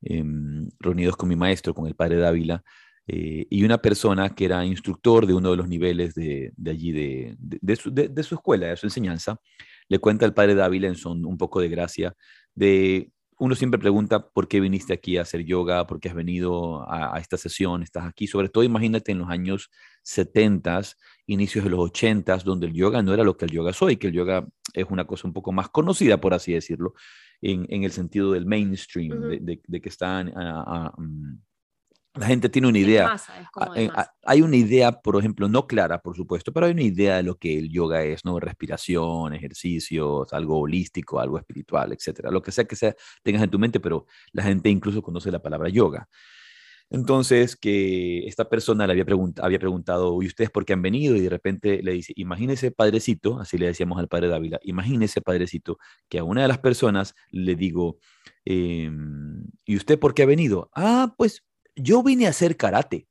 [0.00, 2.62] em, reunidos con mi maestro, con el padre Dávila,
[3.08, 6.92] eh, y una persona que era instructor de uno de los niveles de, de allí,
[6.92, 9.40] de, de, su, de, su, escuela, de su enseñanza,
[9.88, 12.14] le cuenta al padre Dávila en son un poco de gracia
[12.54, 16.90] de uno siempre pregunta por qué viniste aquí a hacer yoga, por qué has venido
[16.90, 18.26] a, esta sesión, estás aquí.
[18.26, 19.70] Sobre todo, imagínate en los años
[20.02, 20.82] 70,
[21.26, 24.08] inicios de los 80, donde el yoga no era lo que el yoga soy, que
[24.08, 26.94] el yoga es una cosa un poco más conocida, por así decirlo,
[27.42, 31.38] en, el sentido del mainstream, de, que están mm,
[32.16, 33.16] la gente tiene una idea.
[34.24, 37.36] Hay una idea, por ejemplo, no clara, por supuesto, pero hay una idea de lo
[37.36, 38.40] que el yoga es, ¿no?
[38.40, 42.30] Respiración, ejercicios, algo holístico, algo espiritual, etcétera.
[42.30, 45.42] Lo que sea que sea, tengas en tu mente, pero la gente incluso conoce la
[45.42, 46.08] palabra yoga.
[46.88, 49.04] Entonces, que esta persona le había,
[49.42, 51.16] había preguntado, ¿y ustedes por qué han venido?
[51.16, 55.78] Y de repente le dice, imagínese, padrecito, así le decíamos al padre Dávila, imagínese, padrecito,
[56.08, 57.98] que a una de las personas le digo,
[58.44, 60.70] em, ¿y usted por qué ha venido?
[60.74, 61.44] Ah, pues
[61.76, 63.06] yo vine a hacer karate.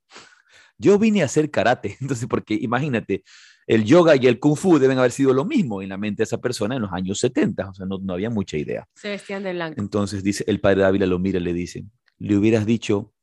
[0.78, 1.98] Yo vine a hacer karate.
[2.02, 3.24] Entonces, porque imagínate,
[3.68, 6.26] el yoga y el kung fu deben haber sido lo mismo en la mente de
[6.26, 7.70] esa persona en los años 70.
[7.70, 8.88] O sea, no, había mucha idea.
[8.96, 9.82] Se vestían de blanco.
[9.82, 11.86] Entonces, dice, el padre Dávila lo mira y le dice,
[12.18, 13.14] le hubieras dicho,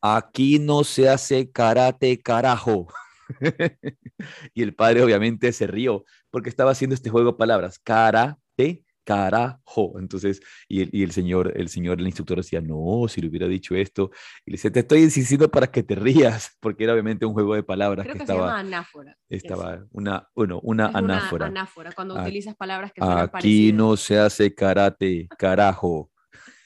[0.00, 2.88] aquí no se hace karate carajo.
[4.54, 9.98] y el padre obviamente se rió porque estaba haciendo este juego de palabras, karate carajo.
[9.98, 13.48] Entonces, y el, y el, señor, el señor, el instructor decía, no, si le hubiera
[13.48, 14.10] dicho esto.
[14.46, 17.56] Y le dice, te estoy insistiendo para que te rías, porque era obviamente un juego
[17.56, 18.26] de palabras que, estaba.
[18.26, 19.18] Se llama anáfora.
[19.28, 21.46] Estaba una, bueno, una anáfora.
[21.46, 26.10] Una anáfora, cuando utilizas palabras que suenan Aquí no se hace karate, carajo.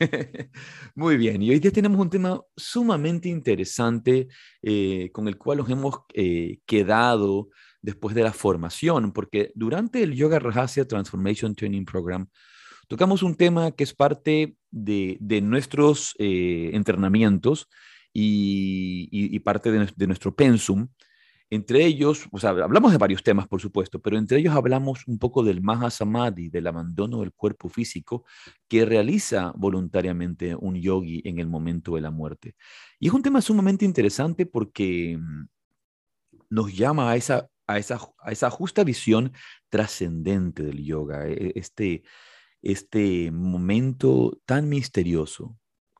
[0.95, 4.29] Muy bien, y hoy día tenemos un tema sumamente interesante
[4.61, 7.49] eh, con el cual nos hemos eh, quedado
[7.85, 12.27] después de la formación, porque durante el Yoga Rajasya Transformation Training Program
[12.89, 17.69] tocamos un tema que es parte de, nuestros eh, entrenamientos
[18.13, 20.89] y, parte de, de nuestro pensum,
[21.51, 25.19] entre ellos, o sea, hablamos de varios temas, por supuesto, pero entre ellos hablamos un
[25.19, 28.25] poco del Mahasamadhi, del abandono del cuerpo físico
[28.67, 32.57] que realiza voluntariamente un yogi en el momento de la muerte.
[32.99, 35.45] Y es un tema sumamente interesante porque mm,
[36.49, 39.33] nos llama a esa, a esa, a esa justa visión
[39.69, 42.05] trascendente del yoga, e, este,
[42.63, 45.59] este momento tan misterioso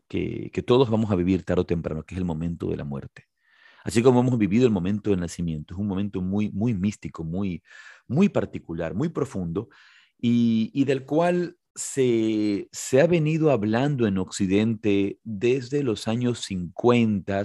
[0.09, 2.85] que, que todos vamos a vivir tarde o temprano, que es el momento de la
[2.85, 3.29] muerte
[3.85, 5.75] así como hemos vivido el momento del nacimiento.
[5.75, 7.63] Es un momento muy, muy místico, muy,
[8.09, 9.69] muy particular, muy profundo,
[10.19, 17.43] y, del cual se, se, ha venido hablando en Occidente desde los años 50,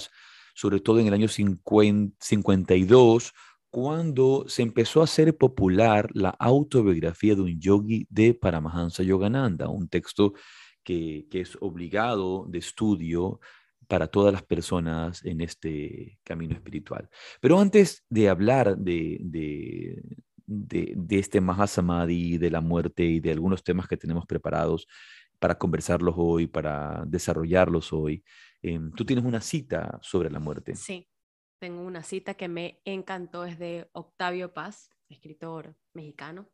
[0.56, 3.34] sobre todo en el año 50, 52,
[3.70, 9.88] cuando se empezó a hacer popular la autobiografía de un yogi de Paramahansa Yogananda, un
[9.88, 10.34] texto
[10.84, 13.40] que, es obligado de estudio
[13.88, 17.10] para todas las personas en este camino espiritual.
[17.42, 20.02] Pero antes de hablar de, de,
[20.46, 24.88] de, este Mahasamadhi, de la muerte y de algunos temas que tenemos preparados
[25.40, 28.24] para conversarlos hoy, para desarrollarlos hoy,
[28.62, 30.76] em, tú tienes una cita sobre la muerte.
[30.76, 31.08] Sí,
[31.60, 36.50] tengo una cita que me encantó, es de Octavio Paz, escritor mexicano.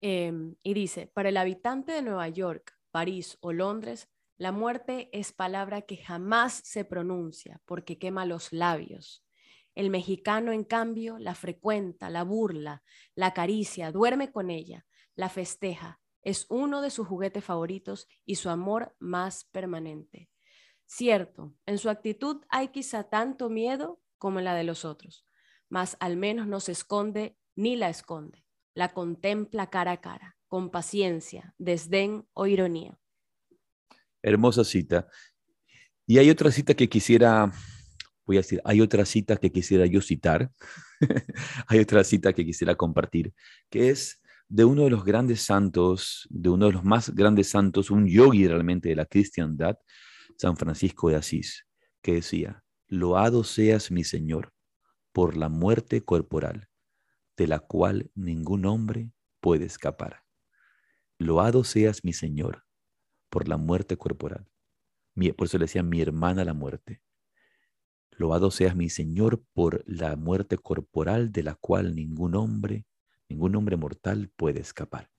[0.00, 5.32] Em, y dice, para el habitante de Nueva York, París o Londres, la muerte es
[5.32, 9.24] palabra que jamás se pronuncia porque quema los labios.
[9.74, 12.82] El mexicano, en cambio, la frecuenta, la burla,
[13.14, 16.00] la acaricia, duerme con ella, la festeja.
[16.22, 20.28] Es uno de sus juguetes favoritos y su amor más permanente.
[20.86, 25.26] Cierto, en su actitud hay quizá tanto miedo como en la de los otros,
[25.68, 28.44] mas al menos no se esconde ni la esconde.
[28.74, 32.98] La contempla cara a cara, con paciencia, desdén o ironía.
[34.22, 35.08] Hermosa cita.
[36.06, 37.50] Y hay otra cita que quisiera,
[38.24, 40.52] voy a decir, hay otra cita que quisiera yo citar,
[41.66, 43.34] hay otra cita que quisiera compartir,
[43.70, 47.90] que es de uno de los grandes santos, de uno de los más grandes santos,
[47.90, 49.76] un yogi realmente de la cristiandad,
[50.38, 51.66] San Francisco de Asís,
[52.02, 54.52] que decía, loado seas mi Señor
[55.12, 56.68] por la muerte corporal,
[57.36, 60.24] de la cual ningún hombre puede escapar.
[61.18, 62.64] Loado seas mi Señor
[63.30, 64.48] por la muerte corporal.
[65.36, 67.00] Por eso le decía mi hermana la muerte.
[68.10, 72.86] Loado seas mi Señor por la muerte corporal de la cual ningún hombre,
[73.28, 75.10] ningún hombre mortal puede escapar.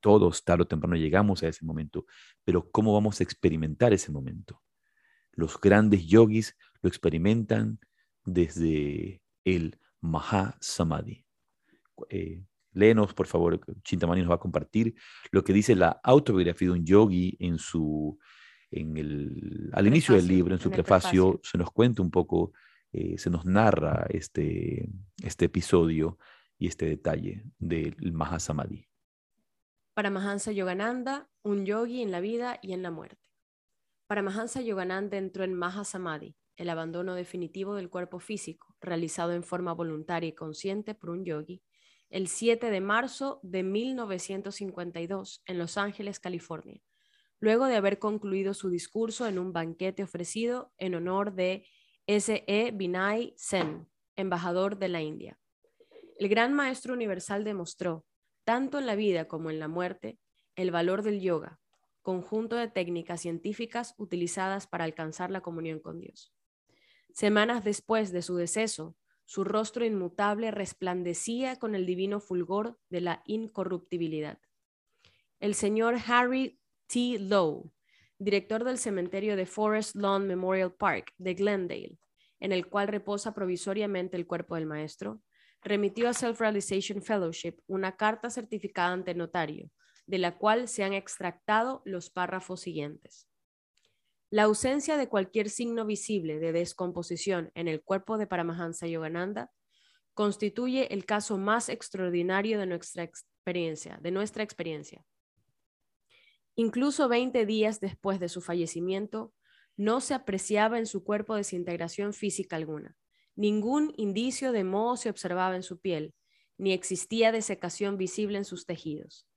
[0.00, 2.06] Todos, tarde o temprano, llegamos a ese momento,
[2.44, 4.62] pero ¿cómo vamos a experimentar ese momento?
[5.32, 7.78] Los grandes yogis lo experimentan
[8.24, 11.24] desde el Mahasamadhi.
[12.10, 14.94] Eh, Léenos, por favor, Chintamani nos va a compartir
[15.32, 18.18] lo que dice la autobiografía de un yogi en su,
[18.70, 22.52] en el, al inicio del libro, en su prefacio, se nos cuenta un poco,
[22.92, 24.88] eh, se nos narra este,
[25.22, 26.18] este episodio
[26.58, 28.87] y este detalle del Mahasamadhi.
[29.98, 33.32] Para Mahansa Yogananda, un yogi en la vida y en la muerte.
[34.06, 39.74] Para Mahansa Yogananda entró en Mahasamadhi, el abandono definitivo del cuerpo físico, realizado en forma
[39.74, 41.64] voluntaria y consciente por un yogi,
[42.10, 46.80] el 7 de marzo de 1952 en Los Ángeles, California,
[47.40, 51.66] luego de haber concluido su discurso en un banquete ofrecido en honor de
[52.06, 52.70] S.E.
[52.70, 55.40] Binay Sen, embajador de la India.
[56.20, 58.06] El gran maestro universal demostró,
[58.48, 60.18] tanto en la vida como en la muerte,
[60.56, 61.60] el valor del yoga,
[62.00, 66.32] conjunto de técnicas científicas utilizadas para alcanzar la comunión con Dios.
[67.12, 73.22] Semanas después de su deceso, su rostro inmutable resplandecía con el divino fulgor de la
[73.26, 74.38] incorruptibilidad.
[75.40, 77.18] El señor Harry T.
[77.18, 77.70] Lowe,
[78.18, 81.98] director del cementerio de Forest Lawn Memorial Park de Glendale,
[82.40, 85.20] en el cual reposa provisoriamente el cuerpo del maestro,
[85.62, 89.70] remitió a Self-Realization Fellowship una carta certificada ante notario,
[90.06, 93.28] de la cual se han extractado los párrafos siguientes.
[94.30, 99.50] La ausencia de cualquier signo visible de descomposición en el cuerpo de Paramahansa Yogananda
[100.12, 105.04] constituye el caso más extraordinario de nuestra experiencia, de nuestra experiencia.
[106.56, 109.32] Incluso 20 días después de su fallecimiento,
[109.76, 112.96] no se apreciaba en su cuerpo desintegración física alguna.
[113.38, 116.12] Ningún indicio de moho se observaba en su piel,
[116.56, 119.28] ni existía desecación visible en sus tejidos.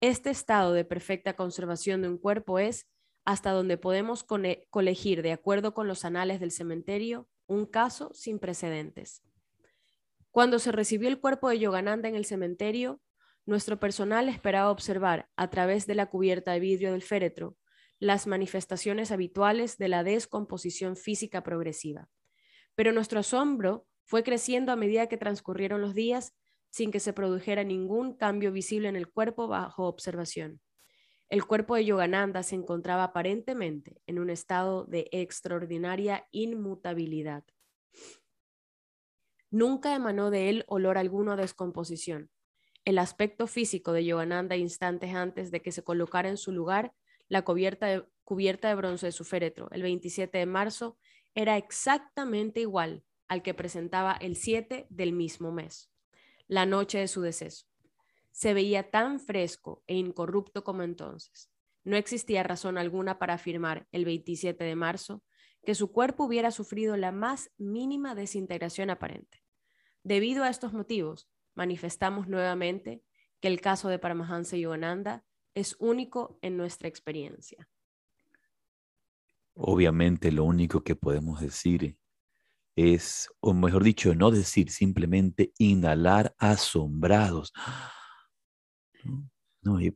[0.00, 2.86] Este estado de perfecta conservación de un cuerpo es,
[3.26, 9.22] hasta donde podemos colegir, de acuerdo con los anales del cementerio, un caso sin precedentes.
[10.30, 13.02] Cuando se recibió el cuerpo de Yogananda en el cementerio,
[13.44, 17.58] nuestro personal esperaba observar, a través de la cubierta de vidrio del féretro,
[17.98, 22.08] las manifestaciones habituales de la descomposición física progresiva.
[22.80, 26.34] Pero nuestro asombro fue creciendo a medida que transcurrieron los días
[26.70, 30.62] sin que se produjera ningún cambio visible en el cuerpo bajo observación.
[31.28, 37.44] El cuerpo de Yogananda se encontraba aparentemente en un estado de extraordinaria inmutabilidad.
[39.50, 42.30] Nunca emanó de él olor alguno a descomposición.
[42.86, 46.94] El aspecto físico de Yogananda instantes antes de que se colocara en su lugar
[47.28, 50.96] la cubierta de, cubierta de bronce de su féretro, el 27 de marzo,
[51.34, 55.90] era exactamente igual al que presentaba el 7 del mismo mes,
[56.48, 57.66] la noche de su deceso.
[58.32, 61.50] Se veía tan fresco e incorrupto como entonces.
[61.84, 65.22] No existía razón alguna para afirmar el 27 de marzo
[65.64, 69.42] que su cuerpo hubiera sufrido la más mínima desintegración aparente.
[70.02, 73.02] Debido a estos motivos, manifestamos nuevamente
[73.40, 77.68] que el caso de Paramahansa Yogananda es único en nuestra experiencia.
[79.62, 81.98] Obviamente lo único que podemos decir
[82.76, 87.52] es, o mejor dicho, no decir, simplemente inhalar asombrados.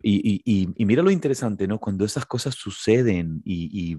[0.03, 1.79] y, mira lo interesante, ¿no?
[1.79, 3.97] Cuando esas cosas suceden y,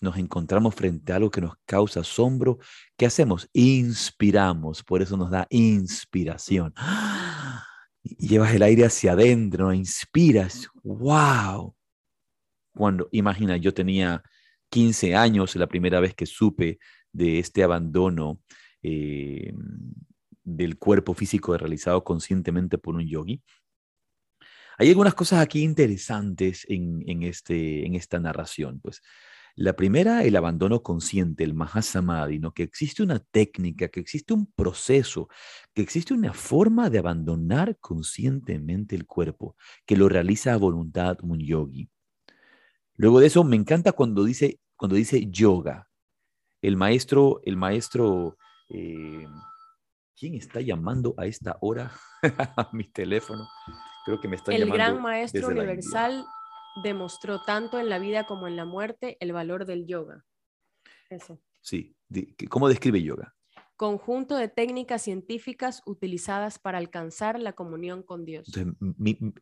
[0.00, 2.58] nos encontramos frente a algo que nos causa asombro,
[2.96, 3.48] ¿qué hacemos?
[3.52, 6.72] Inspiramos, por eso nos da inspiración.
[8.18, 11.74] llevas el aire hacia adentro, inspiras, wow.
[12.74, 14.22] Cuando, imagina, yo tenía
[14.72, 16.78] 15 años la primera vez que supe
[17.12, 18.40] de este abandono
[18.82, 19.52] eh,
[20.42, 23.42] del cuerpo físico realizado conscientemente por un yogi.
[24.78, 28.80] Hay algunas cosas aquí interesantes en, en, este, en esta narración.
[28.80, 29.02] Pues
[29.56, 32.54] la primera, el abandono consciente, el Mahasamadhi, ¿no?
[32.54, 35.28] que existe una técnica, que existe un proceso,
[35.74, 39.54] que existe una forma de abandonar conscientemente el cuerpo,
[39.84, 41.90] que lo realiza a voluntad un yogi.
[42.96, 45.88] Luego de eso, me encanta cuando dice, cuando dice yoga.
[46.60, 48.36] El maestro, el maestro,
[48.68, 49.26] eh,
[50.16, 51.92] ¿quién está llamando a esta hora
[52.56, 53.48] a mi teléfono?
[54.04, 54.74] Creo que me está llamando.
[54.74, 56.24] El gran maestro universal
[56.82, 60.24] demostró tanto en la vida como en la muerte el valor del yoga.
[61.10, 61.40] Eso.
[61.60, 61.96] Sí,
[62.48, 63.34] ¿cómo describe yoga?
[63.76, 68.50] Conjunto de técnicas científicas utilizadas para alcanzar la comunión con Dios.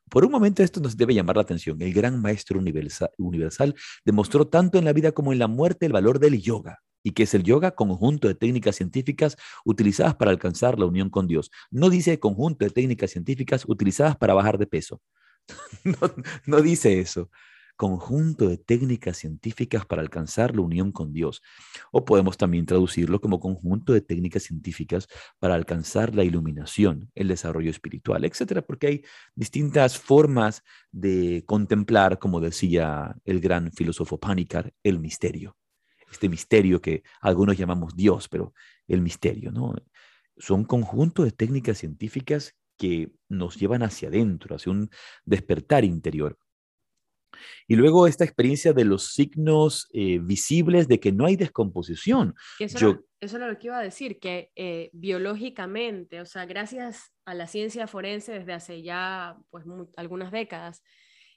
[0.08, 1.80] por un momento esto nos debe llamar la atención.
[1.82, 5.92] El gran maestro universal, universal demostró tanto en la vida como en la muerte el
[5.92, 6.78] valor del yoga.
[7.02, 7.72] ¿Y qué es el yoga?
[7.72, 11.50] Conjunto de técnicas científicas utilizadas para alcanzar la unión con Dios.
[11.70, 15.00] No dice conjunto de técnicas científicas utilizadas para bajar de peso.
[16.46, 17.30] no, dice eso.
[17.80, 21.40] Conjunto de técnicas científicas para alcanzar la unión con Dios.
[21.90, 27.70] O podemos también traducirlo como conjunto de técnicas científicas para alcanzar la iluminación, el desarrollo
[27.70, 30.62] espiritual, etcétera, porque hay distintas formas
[30.92, 35.56] de contemplar, como decía el gran filósofo Panikar, el misterio.
[36.12, 38.52] Este misterio que algunos llamamos Dios, pero
[38.88, 39.74] el misterio, ¿no?
[40.36, 44.90] Son conjunto de técnicas científicas que nos llevan hacia adentro, hacia un
[45.24, 46.36] despertar interior.
[47.66, 52.34] Y luego esta experiencia de los signos eh, visibles de que no hay descomposición.
[52.58, 57.46] Eso, es lo que iba a decir, que eh, biológicamente, o sea, gracias a la
[57.46, 59.64] ciencia forense desde hace ya pues,
[59.96, 60.82] algunas décadas,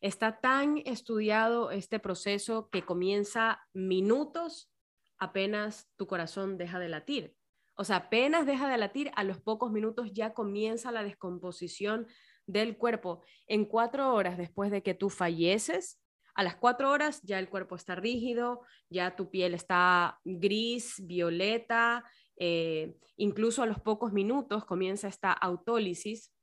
[0.01, 4.69] está tan estudiado este proceso que comienza minutos
[5.17, 7.35] apenas tu corazón deja de latir.
[7.75, 12.07] O sea, apenas deja de latir, a los pocos minutos ya comienza la descomposición
[12.45, 13.21] del cuerpo.
[13.47, 15.99] En cuatro horas después de que tú falleces,
[16.35, 22.03] a las cuatro horas ya el cuerpo está rígido, ya tu piel está gris, violeta,
[22.37, 26.33] eh, incluso a los pocos minutos comienza esta autólisis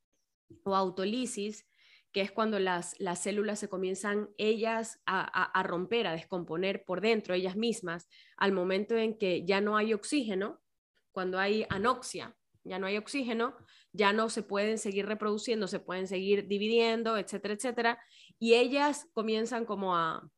[0.64, 1.66] o autolisis,
[2.12, 7.00] que es cuando las, las células se comienzan ellas a, a romper, a descomponer por
[7.00, 10.60] dentro, ellas mismas, al momento en que ya no hay oxígeno,
[11.12, 13.56] cuando hay anoxia, ya no hay oxígeno,
[13.92, 17.98] ya no se pueden seguir reproduciendo, se pueden seguir dividiendo, etcétera, etcétera,
[18.38, 20.30] y ellas comienzan como a,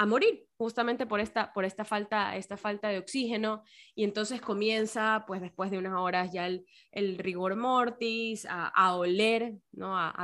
[0.00, 3.62] a morir justamente por esta, por esta falta, esta falta de oxígeno
[3.94, 9.54] y entonces comienza pues después de unas horas ya el, rigor mortis, a, a oler,
[9.72, 9.98] ¿no?
[9.98, 10.14] a,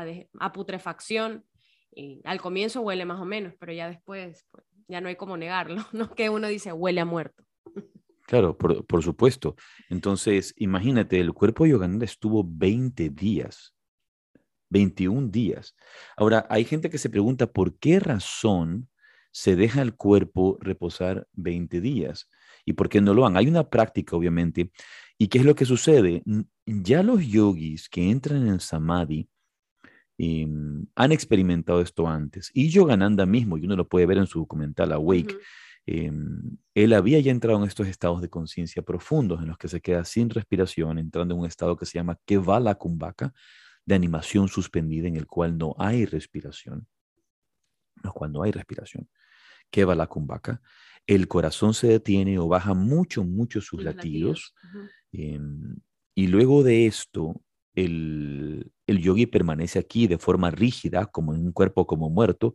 [0.41, 1.45] a, putrefacción.
[1.91, 5.37] Y al comienzo huele más o menos, pero ya después pues, ya no hay como
[5.37, 6.15] negarlo, ¿no?
[6.15, 7.46] Que uno dice huele a muerto.
[8.27, 9.57] Claro, por, supuesto.
[9.89, 13.77] Entonces, imagínate, el cuerpo de Yogananda estuvo 20 días
[14.71, 15.75] 21 días.
[16.17, 18.89] Ahora, hay gente que se pregunta por qué razón
[19.31, 22.29] se deja el cuerpo reposar 20 días
[22.65, 23.37] y por qué no lo han.
[23.37, 24.71] Hay una práctica, obviamente.
[25.19, 26.23] ¿Y qué es lo que sucede?
[26.67, 29.29] Ya los yogis que entran en samadhi
[30.19, 32.51] em, han experimentado esto antes.
[32.53, 35.37] Y Yogananda mismo, y uno lo puede ver en su documental Awake,
[35.87, 39.81] em, él había ya entrado en estos estados de conciencia profundos en los que se
[39.81, 43.33] queda sin respiración, entrando en un estado que se llama Kevala Kumbhaka,
[43.85, 46.87] de animación suspendida en el cual no hay respiración.
[48.03, 49.09] No, cuando hay respiración.
[49.71, 50.61] Kevala Kumbhaka
[51.07, 54.55] el corazón se detiene o baja mucho, mucho sus latidos.
[55.13, 55.77] Em,
[56.15, 57.41] y luego de esto,
[57.75, 62.55] el, el, yogi permanece aquí de forma rígida, como en un cuerpo como muerto,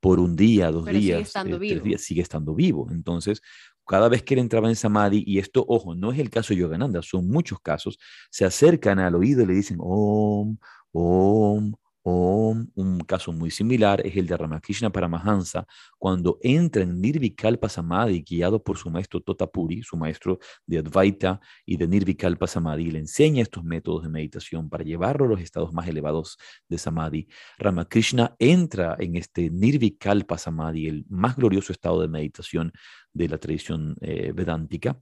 [0.00, 2.88] por un día, dos días, sigue eh, tres días, sigue estando vivo.
[2.90, 3.42] Entonces,
[3.86, 6.60] cada vez que él entraba en Samadhi, y esto, ojo, no es el caso de
[6.60, 7.98] Yogananda, son muchos casos,
[8.30, 10.56] se acercan al oído y le dicen, Om,
[10.92, 11.72] Om,
[12.02, 15.66] un caso muy similar es el de Ramakrishna Paramahansa,
[15.98, 21.76] cuando entra en Nirvikalpa Samadhi, guiado por su maestro Totapuri, su maestro de Advaita y
[21.76, 25.88] de Nirvikalpa Samadhi, le enseña estos métodos de meditación para llevarlo a los estados más
[25.88, 26.38] elevados
[26.68, 27.28] de Samadhi.
[27.58, 32.72] Ramakrishna entra en este Nirvikalpa Samadhi, el más glorioso estado de meditación
[33.12, 34.98] de la tradición eh, vedántica,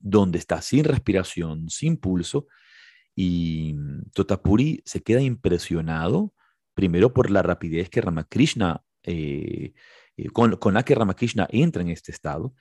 [0.00, 2.46] donde está sin respiración, sin pulso,
[3.20, 3.74] y
[4.14, 6.32] Totapuri se queda impresionado,
[6.74, 9.72] primero por la rapidez que Ramakrishna, eh,
[10.16, 12.54] eh, con, con, la que Ramakrishna entra en este estado,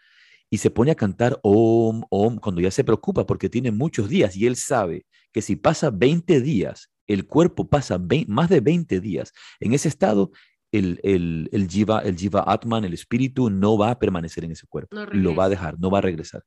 [0.49, 4.35] y se pone a cantar Om, Om, cuando ya se preocupa porque tiene muchos días
[4.35, 9.33] y él sabe que si pasa 20 días, el cuerpo pasa más de 20 días
[9.59, 10.31] en ese estado,
[10.71, 14.65] el, el, el, jiva, el jiva Atman, el espíritu, no va a permanecer en ese
[14.65, 16.41] cuerpo, lo va a dejar, no va a regresar.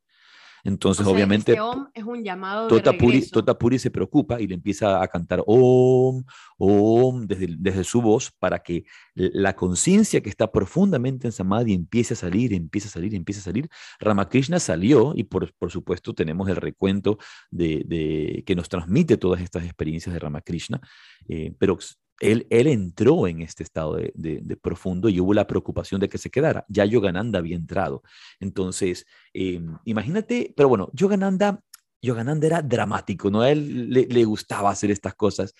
[0.64, 2.92] Entonces, obviamente, este om es un llamado Tota,
[3.32, 6.24] tota Puri, se preocupa y le empieza a cantar Om,
[6.58, 8.84] Om, desde, desde su voz, para que
[9.14, 13.44] la conciencia que está profundamente en Samadhi empiece a salir, empiece a salir, empiece a
[13.44, 13.68] salir.
[13.98, 17.18] Ramakrishna salió y, por, por supuesto, tenemos el recuento
[17.50, 20.80] de, de, que nos transmite todas estas experiencias de Ramakrishna,
[21.28, 21.78] eh, pero
[22.20, 26.64] él, entró en este estado de, profundo y hubo la preocupación de que se quedara.
[26.68, 28.02] Ya Yogananda había entrado.
[28.38, 31.62] Entonces, em, imagínate, pero bueno, Yogananda,
[32.02, 33.40] Yogananda era dramático, ¿no?
[33.40, 35.54] A él le, gustaba hacer estas cosas,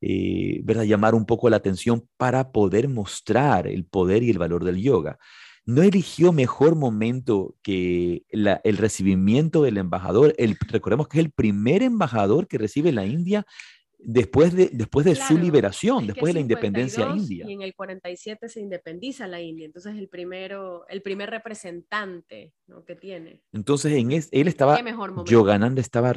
[0.00, 0.84] eh, ¿verdad?
[0.84, 5.18] Llamar un poco la atención para poder mostrar el poder y el valor del yoga.
[5.66, 10.32] No eligió mejor momento que el recibimiento del embajador.
[10.38, 13.44] El, recordemos que es el primer embajador que recibe la India
[13.98, 17.44] después de, después de su liberación, después de la independencia india.
[17.48, 22.52] Y en el 47 se independiza la India, entonces el, primero, el primer representante
[22.86, 23.42] que tiene.
[23.52, 24.78] Entonces en él estaba,
[25.24, 26.12] Yogananda estaba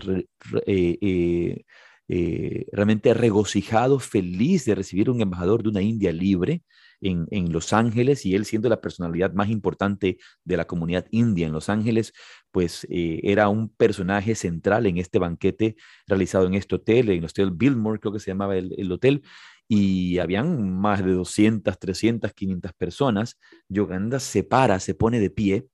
[0.65, 1.63] eh, eh,
[2.07, 6.63] eh, realmente regocijado, feliz de recibir un embajador de una India libre,
[7.02, 11.54] en, Los Ángeles y él siendo la personalidad más importante de la comunidad india en
[11.54, 12.14] Los Ángeles,
[12.52, 15.76] pues eh, era un personaje central en este banquete
[16.08, 19.24] realizado en este hotel, en el Hotel Billmore, creo que se llamaba el, hotel,
[19.68, 23.38] y habían más de 200, 300, 500 personas.
[23.68, 25.68] Yoganda se para, se pone de pie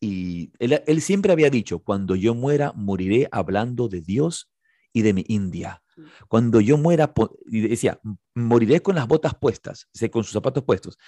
[0.00, 4.50] y él, él, siempre había dicho, cuando yo muera, moriré hablando de Dios
[4.92, 5.81] y de mi India.
[6.28, 7.12] Cuando yo muera,
[7.46, 8.00] decía,
[8.34, 10.98] moriré con las botas puestas, con sus zapatos puestos.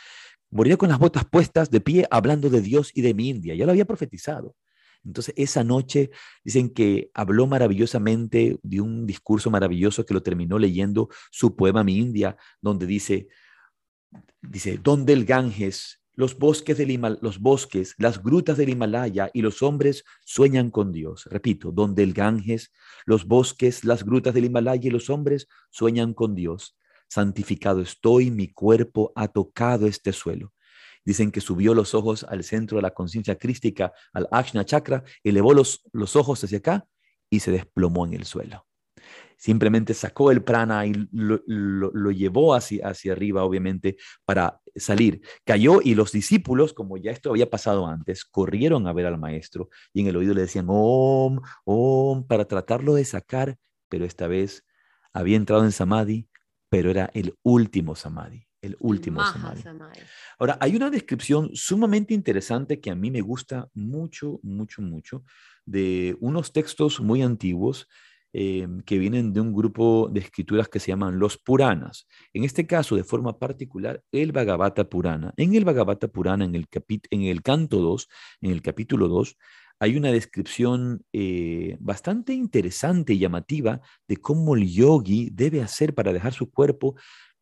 [0.51, 3.55] Moriré con las botas puestas de pie hablando de Dios y de mi India.
[3.55, 4.55] Ya lo había profetizado.
[5.05, 6.11] Entonces, esa noche
[6.43, 11.99] dicen que habló maravillosamente de un discurso maravilloso que lo terminó leyendo su poema Mi
[11.99, 13.29] India, donde dice,
[14.41, 19.63] dice, donde el Ganges los bosques, del los bosques, las grutas del Himalaya y los
[19.63, 21.25] hombres sueñan con Dios.
[21.31, 22.73] Repito, donde el Ganges,
[23.05, 26.77] los bosques, las grutas del Himalaya y los hombres sueñan con Dios.
[27.09, 30.53] Santificado estoy, mi cuerpo ha tocado este suelo.
[31.05, 35.53] Dicen que subió los ojos al centro de la conciencia crística, al Ajna Chakra, elevó
[35.53, 36.87] los, los ojos hacia acá
[37.29, 38.67] y se desplomó en el suelo
[39.45, 45.21] simplemente sacó el prana y lo, llevó hacia, hacia arriba, obviamente, para salir.
[45.45, 49.69] Cayó y los discípulos, como ya esto había pasado antes, corrieron a ver al maestro
[49.93, 53.59] y en el oído le decían, Om, Om, para tratarlo de sacar,
[53.91, 54.65] pero esta vez
[55.13, 56.27] había entrado en Samadhi,
[56.71, 58.47] pero era el último Samadhi.
[58.63, 59.63] El último samadhi.
[60.39, 65.23] Ahora, hay una descripción sumamente interesante que a mí me gusta mucho, mucho, mucho,
[65.67, 67.89] de unos textos muy antiguos
[68.37, 72.09] Em, que vienen de un grupo de escrituras que se llaman los Puranas.
[72.33, 75.33] En este caso, de forma particular, el Bhagavata Purana.
[75.37, 76.67] En el Bhagavata Purana, en el,
[77.11, 78.09] en el canto 2,
[78.41, 79.37] en el capítulo 2,
[79.79, 86.13] hay una descripción eh, bastante interesante y llamativa de cómo el yogi debe hacer para
[86.13, 86.97] dejar su cuerpo,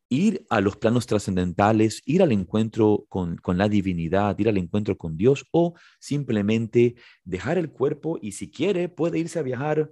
[0.09, 4.95] ir a los planos trascendentales, ir al encuentro con, con, la divinidad, ir al encuentro
[4.95, 9.89] con Dios o simplemente dejar el cuerpo y si quiere puede irse a viajar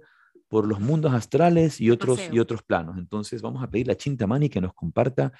[0.52, 2.98] por los mundos astrales y otros, y otros planos.
[2.98, 5.32] Entonces vamos a pedir a Chintamani que nos comparta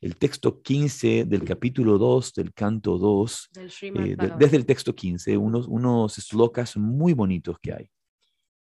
[0.00, 3.50] el texto 15 del capítulo 2 del canto 2,
[3.82, 7.90] eh, desde el texto 15, unos, unos slokas muy bonitos que hay.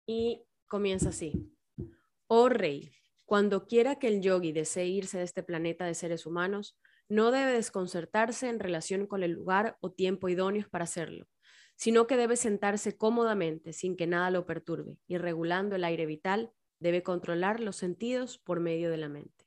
[0.08, 1.52] Y comienza así.
[2.26, 2.90] Oh rey,
[3.24, 6.76] cuando quiera que el yogi desee irse de este planeta de seres humanos,
[7.08, 11.28] no debe desconcertarse en relación con el lugar o tiempo idóneos para hacerlo,
[11.76, 16.52] sino que debe sentarse cómodamente sin que nada lo perturbe y regulando el aire vital,
[16.80, 19.46] debe controlar los sentidos por medio de la mente.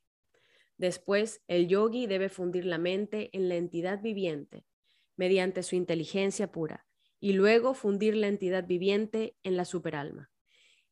[0.77, 4.65] Después, el yogi debe fundir la mente en la entidad viviente
[5.17, 6.85] mediante su inteligencia pura
[7.19, 10.31] y luego fundir la entidad viviente en la superalma.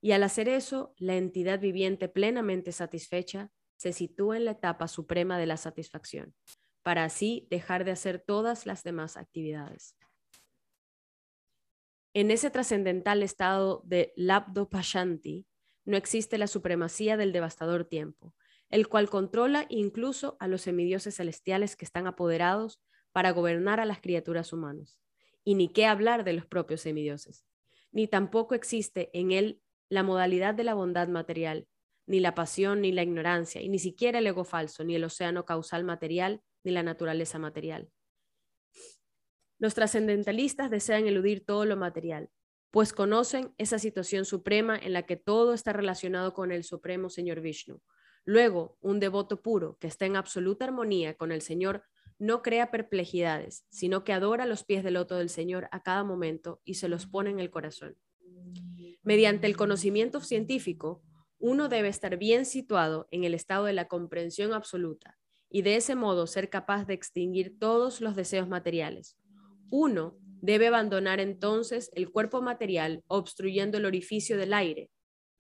[0.02, 5.40] Y al hacer eso, la entidad viviente plenamente satisfecha se sitúa en la etapa suprema
[5.40, 6.36] de la satisfacción,
[6.84, 9.97] para así dejar de hacer todas las demás actividades.
[12.18, 15.46] En ese trascendental estado de Labdo Pashanti
[15.86, 18.34] no existe la supremacía del devastador tiempo,
[18.72, 24.02] el cual controla incluso a los semidioses celestiales que están apoderados para gobernar a las
[24.02, 25.00] criaturas humanas.
[25.44, 27.46] Y ni qué hablar de los propios semidioses.
[27.92, 31.68] Ni tampoco existe en él la modalidad de la bondad material,
[32.08, 35.46] ni la pasión, ni la ignorancia, y ni siquiera el ego falso, ni el océano
[35.46, 37.92] causal material, ni la naturaleza material.
[39.60, 42.30] Los trascendentalistas desean eludir todo lo material,
[42.72, 47.42] pues conocen esa situación suprema en la que todo está relacionado con el Supremo Señor
[47.42, 47.82] Vishnu,
[48.28, 51.86] Luego, un devoto puro que está en absoluta armonía con el Señor
[52.20, 56.60] no crea perplejidades, sino que adora los pies del loto del Señor a cada momento
[56.66, 57.96] y se los pone en el corazón.
[59.02, 61.02] Mediante el conocimiento científico,
[61.40, 65.18] uno debe estar bien situado en el estado de la comprensión absoluta
[65.50, 69.16] y de ese modo ser capaz de extinguir todos los deseos materiales.
[69.70, 74.90] Uno debe abandonar entonces el cuerpo material obstruyendo el orificio del aire,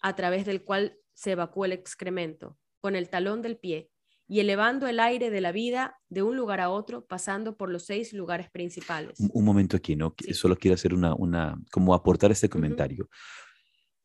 [0.01, 3.89] a través del cual se evacúa el excremento, con el talón del pie
[4.27, 7.85] y elevando el aire de la vida de un lugar a otro, pasando por los
[7.85, 9.17] seis lugares principales.
[9.19, 10.13] Un, momento aquí, ¿no?
[10.33, 13.09] Solo quiero hacer una, una, como aportar este comentario.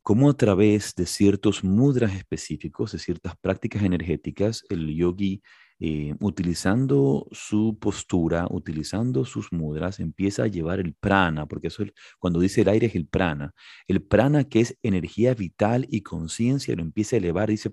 [0.03, 5.43] Cómo a través de ciertos mudras específicos, de ciertas prácticas energéticas, el yogi
[5.85, 11.83] eh, utilizando su postura, utilizando sus mudras, empieza a llevar el prana, porque eso
[12.21, 13.53] cuando dice el aire es el prana.
[13.89, 17.73] El prana que es energía vital y conciencia, lo empieza a elevar, dice,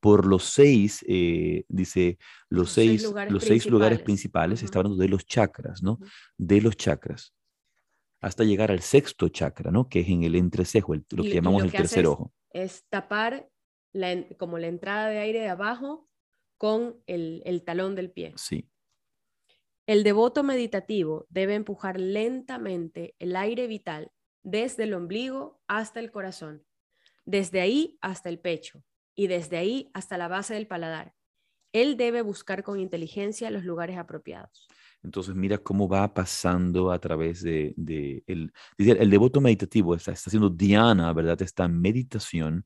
[0.00, 2.18] por los seis, eh, dice,
[2.50, 5.98] los, seis, lugares los seis lugares principales, está hablando de los chakras, ¿no?
[6.36, 7.32] De los chakras
[8.20, 9.88] hasta llegar al sexto chakra, ¿no?
[9.88, 12.34] Que es en el entrecejo, lo que llamamos el tercer ojo.
[12.50, 13.48] Es tapar
[14.36, 16.06] como la entrada de aire de abajo
[16.56, 18.32] con el, talón del pie.
[18.36, 18.68] Sí.
[19.86, 24.10] El devoto meditativo debe empujar lentamente el aire vital
[24.42, 26.64] desde el ombligo hasta el corazón,
[27.24, 28.82] desde ahí hasta el pecho
[29.14, 31.14] y desde ahí hasta la base del paladar.
[31.72, 34.66] Él debe buscar con inteligencia los lugares apropiados.
[35.02, 37.74] Entonces mira cómo va pasando a través de,
[38.26, 41.40] el, el devoto meditativo, está, está haciendo Diana, ¿verdad?
[41.42, 42.64] Esta meditación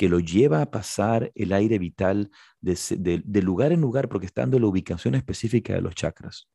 [0.00, 2.30] que lo lleva a pasar el aire vital
[2.62, 6.48] de, lugar en lugar porque está dando la ubicación específica de los chakras.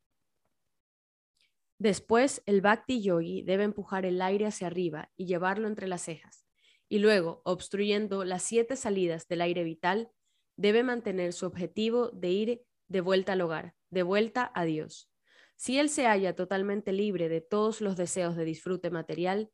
[1.78, 6.44] Después, el Bhakti Yogi debe empujar el aire hacia arriba y llevarlo entre las cejas.
[6.88, 10.10] Y luego, obstruyendo las siete salidas del aire vital,
[10.56, 15.08] debe mantener su objetivo de ir de vuelta al hogar, de vuelta a Dios.
[15.56, 19.50] Si él se halla totalmente libre de todos los deseos de disfrute material,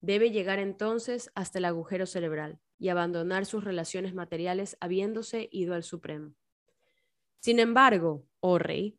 [0.00, 5.84] debe llegar entonces hasta el agujero cerebral, y abandonar sus relaciones materiales habiéndose ido al
[5.84, 6.34] Supremo.
[7.40, 8.98] Sin embargo, oh rey,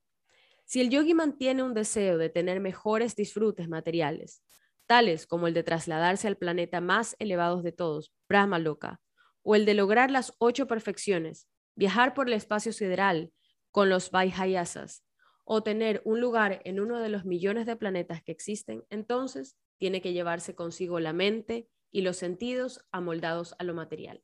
[0.65, 4.43] si el yogi mantiene un deseo de tener mejores disfrutes materiales,
[4.87, 9.01] tales como el de trasladarse al planeta más elevado de todos, Brahma Loka,
[9.43, 13.31] o el de lograr las ocho perfecciones, viajar por el espacio sideral
[13.69, 15.04] con los Vaihayasas,
[15.45, 20.01] o tener un lugar en uno de los millones de planetas que existen, entonces tiene
[20.01, 24.21] que llevarse consigo la mente y los sentidos amoldados a lo material.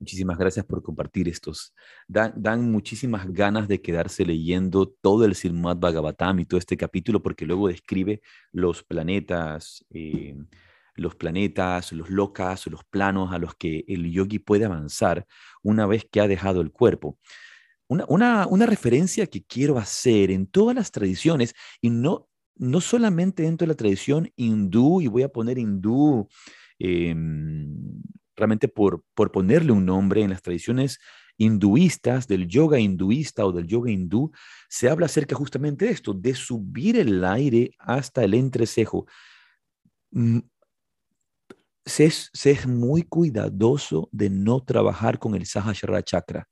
[0.00, 1.72] Muchísimas gracias por compartir estos.
[2.08, 7.46] Dan, muchísimas ganas de quedarse leyendo todo el Srimad Bhagavatam y todo este capítulo porque
[7.46, 8.20] luego describe
[8.52, 10.36] los planetas, eh,
[10.96, 15.26] los planetas, los locas, los planos a los que el yogi puede avanzar
[15.62, 17.18] una vez que ha dejado el cuerpo.
[17.88, 23.66] Una, una, referencia que quiero hacer en todas las tradiciones, y no no solamente dentro
[23.66, 26.28] de la tradición hindú, y voy a poner hindú
[26.78, 28.02] em,
[28.36, 30.98] realmente por, por ponerle un nombre en las tradiciones
[31.36, 34.30] hinduistas, del yoga hinduista o del yoga hindú,
[34.68, 39.06] se habla acerca justamente de esto, de subir el aire hasta el entrecejo.
[40.12, 40.40] Mm,
[41.84, 46.48] se es, se es muy cuidadoso de no trabajar con el Sahasrara chakra.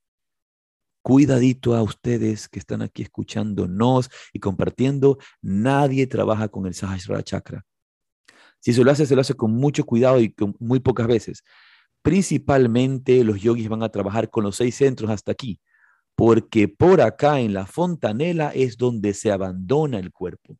[1.02, 7.64] Cuidadito a ustedes que están aquí escuchándonos y compartiendo, nadie trabaja con el Sahasrara chakra.
[8.60, 11.42] Si se lo hace, se lo hace con mucho cuidado y con muy pocas veces.
[12.02, 15.60] Principalmente los yogis van a trabajar con los seis centros hasta aquí,
[16.14, 20.56] porque por acá en la fontanela es donde se abandona el cuerpo,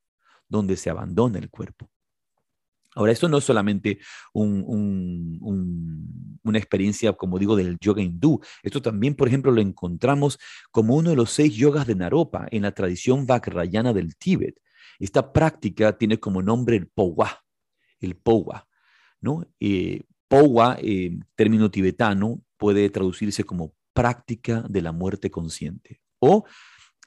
[0.49, 1.92] donde se abandona el cuerpo.
[2.95, 3.99] Ahora, esto no es solamente
[4.35, 4.59] una
[6.59, 8.41] experiencia, como digo, del yoga hindú.
[8.63, 10.39] Esto también, por ejemplo, lo encontramos
[10.71, 14.61] como uno de los seis yogas de Naropa en la tradición Vajrayana del Tíbet.
[14.99, 17.43] Esta práctica tiene como nombre el Powa,
[18.01, 18.69] el Powa,
[19.21, 19.47] ¿no?
[19.59, 26.45] Eh, Powa, eh, término tibetano, puede traducirse como práctica de la muerte consciente o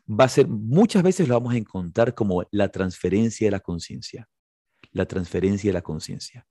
[0.08, 4.28] va a ser, muchas veces lo vamos a encontrar como la transferencia de la conciencia
[4.96, 6.48] la transferencia de la conciencia.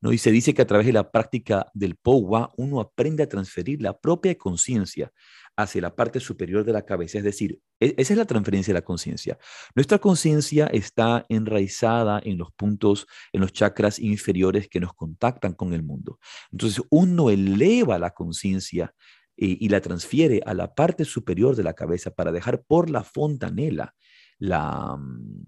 [0.00, 0.12] ¿no?
[0.12, 3.82] Y se dice que a través de la práctica del Powa uno aprende a transferir
[3.82, 5.12] la propia conciencia
[5.56, 8.80] hacia la parte superior de la cabeza, es decir, e, esa es la transferencia de
[8.80, 9.38] la conciencia.
[9.74, 15.72] Nuestra conciencia está enraizada en los puntos, en los chakras inferiores que nos contactan con
[15.72, 16.18] el mundo.
[16.52, 18.94] Entonces uno eleva la conciencia
[19.36, 23.02] eh, y la transfiere a la parte superior de la cabeza para dejar por la
[23.02, 23.94] fontanela
[24.38, 25.44] la, mm,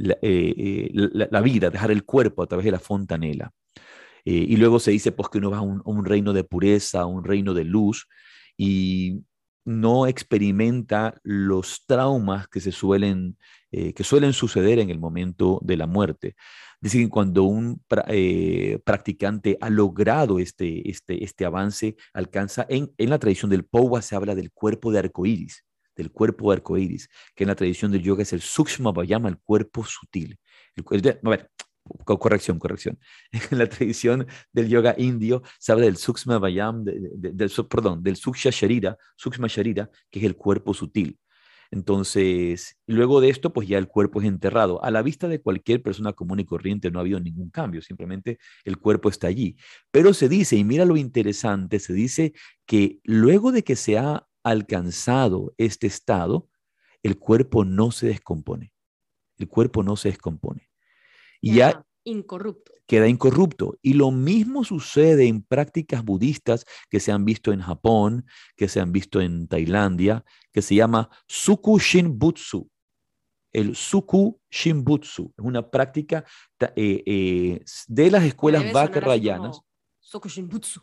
[0.00, 3.52] la eh, eh, la, vida, dejar el cuerpo a través de la fontanela.
[4.24, 7.06] Eh, y luego se dice pues que uno va a un, reino de pureza, a
[7.06, 8.08] un reino de luz
[8.56, 9.20] y
[9.64, 13.36] no experimenta los traumas que se suelen,
[13.70, 16.34] que suelen suceder en el momento de la muerte.
[16.80, 17.82] Dicen que cuando un
[18.84, 24.16] practicante ha logrado este, este, este avance, alcanza, en, en la tradición del Powa se
[24.16, 25.64] habla del cuerpo de arcoíris
[25.96, 29.84] del cuerpo arcoíris, que en la tradición del yoga es el Sukshma Vayama, el cuerpo
[29.84, 30.38] sutil.
[30.76, 31.50] a ver,
[32.04, 32.98] corrección, corrección.
[33.50, 38.50] En la tradición del yoga indio se habla del Sukshma Vayam, del, perdón, del Sukshma
[38.50, 41.18] Sharira, que es el cuerpo sutil.
[41.72, 44.82] Entonces, luego de esto, pues ya el cuerpo es enterrado.
[44.84, 48.38] A la vista de cualquier persona común y corriente no ha habido ningún cambio, simplemente
[48.64, 49.56] el cuerpo está allí.
[49.92, 52.32] Pero se dice, y mira lo interesante, se dice
[52.66, 56.48] que luego de que se ha alcanzado este estado,
[57.02, 58.72] el cuerpo no se descompone.
[59.38, 60.68] El cuerpo no se descompone.
[61.40, 62.72] Y ya incorrupto.
[62.86, 63.78] Queda incorrupto.
[63.82, 68.26] Y lo mismo sucede en prácticas budistas que se han visto en Japón,
[68.56, 72.68] que se han visto en Tailandia, que se llama Suku Shinbutsu.
[73.52, 76.24] El Suku Shinbutsu es una práctica
[76.76, 79.60] eh, eh, de las escuelas Vajrayanas.
[79.98, 80.82] Suku Shinbutsu.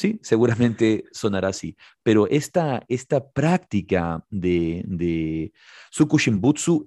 [0.00, 1.76] Sí, seguramente sonará así.
[2.02, 5.52] Pero esta, esta práctica de, de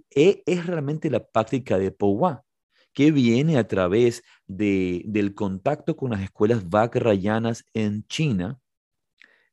[0.09, 2.43] es, es, realmente la práctica de Powa,
[2.91, 8.59] que viene a través de, del contacto con las escuelas Vajrayanas en China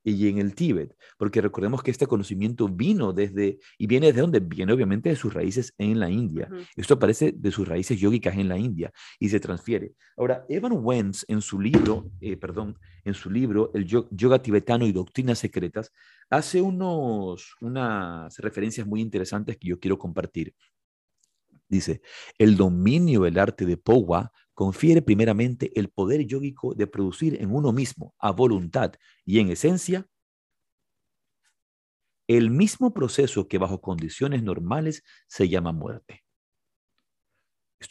[0.03, 4.40] y en el Tíbet, porque recordemos que este conocimiento vino desde, y viene desde donde
[4.40, 6.48] viene obviamente de sus raíces en la India.
[6.76, 9.92] Esto aparece de sus raíces yógicas en la India y se transfiere.
[10.16, 14.92] Ahora, Evan Wentz en su libro, eh, perdón, en su libro, El Yoga Tibetano y
[14.92, 15.92] Doctrinas Secretas,
[16.28, 20.55] hace unos, unas referencias muy interesantes que yo quiero compartir.
[21.68, 22.03] Dice,
[22.38, 27.73] el dominio del arte de Powa confiere primeramente el poder yógico de producir en uno
[27.73, 28.93] mismo, a voluntad
[29.25, 30.07] y en esencia,
[32.29, 36.25] el mismo proceso que bajo condiciones normales se llama muerte.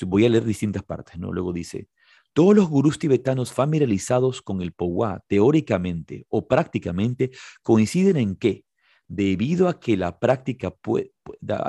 [0.06, 1.34] Voy a leer distintas partes, ¿no?
[1.34, 1.90] Luego dice,
[2.34, 7.32] todos los gurús tibetanos familiarizados con el Powa teóricamente o prácticamente
[7.64, 8.64] coinciden en que
[9.10, 10.74] debido a que la práctica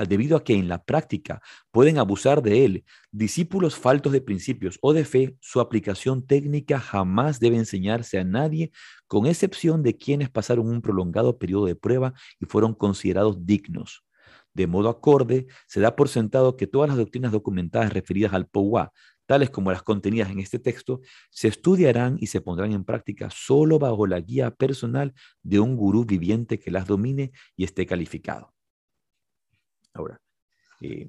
[0.07, 4.93] debido a que en la práctica pueden abusar de él, discípulos faltos de principios o
[4.93, 8.71] de fe, su aplicación técnica jamás debe enseñarse a nadie,
[9.07, 14.05] con excepción de quienes pasaron un prolongado periodo de prueba y fueron considerados dignos.
[14.53, 18.93] De modo acorde, se da por sentado que todas las doctrinas documentadas referidas al Powa,
[19.31, 23.79] tales como las contenidas en este texto, se estudiarán y se pondrán en práctica solo
[23.79, 25.15] bajo la guía personal
[25.45, 28.53] de un gurú viviente que las domine y esté calificado.
[29.95, 30.21] Ahora,
[30.81, 31.09] eh,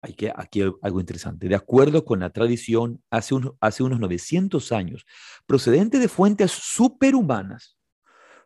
[0.00, 1.48] hay que, aquí algo interesante.
[1.48, 5.06] De acuerdo con la tradición, hace, hace unos 900 años,
[5.46, 7.76] procedente de fuentes superhumanas,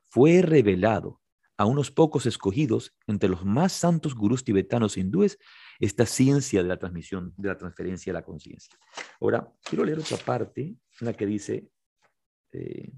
[0.08, 1.20] fue revelado
[1.58, 5.36] a unos pocos escogidos entre los más santos gurús tibetanos hindúes
[5.80, 8.78] esta ciencia de la transmisión, de la transferencia de la conciencia.
[9.20, 11.68] Ahora, quiero leer otra parte, en la que dice,
[12.52, 12.92] eh,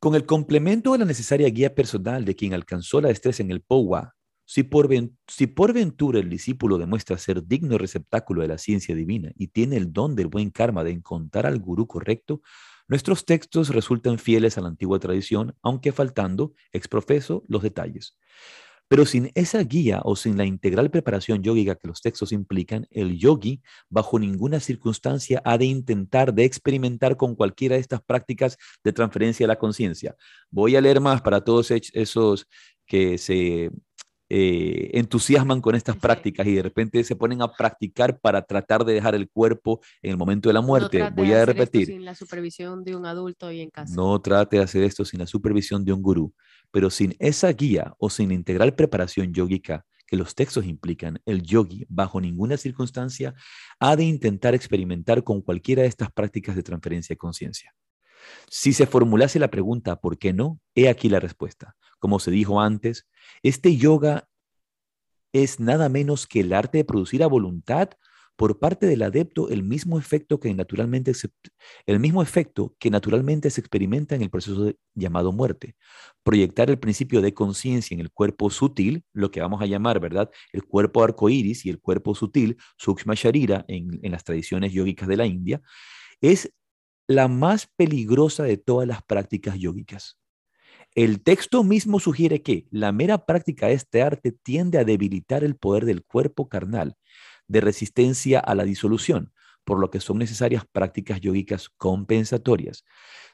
[0.00, 3.62] con el complemento de la necesaria guía personal de quien alcanzó la destreza en el
[3.62, 4.88] Powa, si por,
[5.26, 9.76] si por ventura el discípulo demuestra ser digno receptáculo de la ciencia divina y tiene
[9.76, 12.40] el don del buen karma de encontrar al gurú correcto,
[12.86, 18.16] nuestros textos resultan fieles a la antigua tradición, aunque faltando, exprofeso, los detalles.
[18.88, 23.18] Pero sin esa guía o sin la integral preparación yógica que los textos implican, el
[23.18, 28.92] yogi bajo ninguna circunstancia ha de intentar de experimentar con cualquiera de estas prácticas de
[28.92, 30.16] transferencia de la conciencia.
[30.50, 32.46] Voy a leer más para todos esos
[32.86, 33.70] que se
[34.30, 38.94] eh, entusiasman con estas prácticas y de repente se ponen a practicar para tratar de
[38.94, 41.08] dejar el cuerpo en el momento de la muerte.
[41.14, 41.86] Voy a repetir.
[41.86, 43.94] sin la supervisión de un adulto y en casa.
[43.94, 46.34] No trate de hacer esto sin la supervisión de un gurú,
[46.70, 51.84] pero sin esa guía o sin integral preparación yógica que los textos implican, el yogi,
[51.88, 53.34] bajo ninguna circunstancia,
[53.78, 57.74] ha de intentar experimentar con cualquiera de estas prácticas de transferencia de conciencia.
[58.50, 60.60] Si se formulase la pregunta ¿por qué no?
[60.74, 61.76] He aquí la respuesta.
[61.98, 63.06] Como se dijo antes,
[63.42, 64.28] este yoga
[65.32, 67.90] es nada menos que el arte de producir a voluntad
[68.38, 71.10] por parte del adepto el mismo efecto que naturalmente,
[71.86, 75.74] el mismo efecto que naturalmente se experimenta en el proceso llamado muerte.
[76.22, 80.30] Proyectar el principio de conciencia en el cuerpo sutil, lo que vamos a llamar, ¿verdad?
[80.52, 85.16] El cuerpo arcoíris y el cuerpo sutil, Sukshma Sharira, en, en las tradiciones yógicas de
[85.16, 85.60] la India,
[86.20, 86.54] es
[87.08, 90.16] la más peligrosa de todas las prácticas yógicas.
[90.94, 95.56] El texto mismo sugiere que la mera práctica de este arte tiende a debilitar el
[95.56, 96.96] poder del cuerpo carnal
[97.46, 99.32] de resistencia a la disolución,
[99.64, 102.84] por lo que son necesarias prácticas yógicas compensatorias.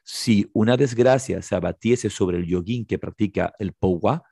[0.05, 4.25] Si una desgracia se abatiese sobre el yogín que practica el powa,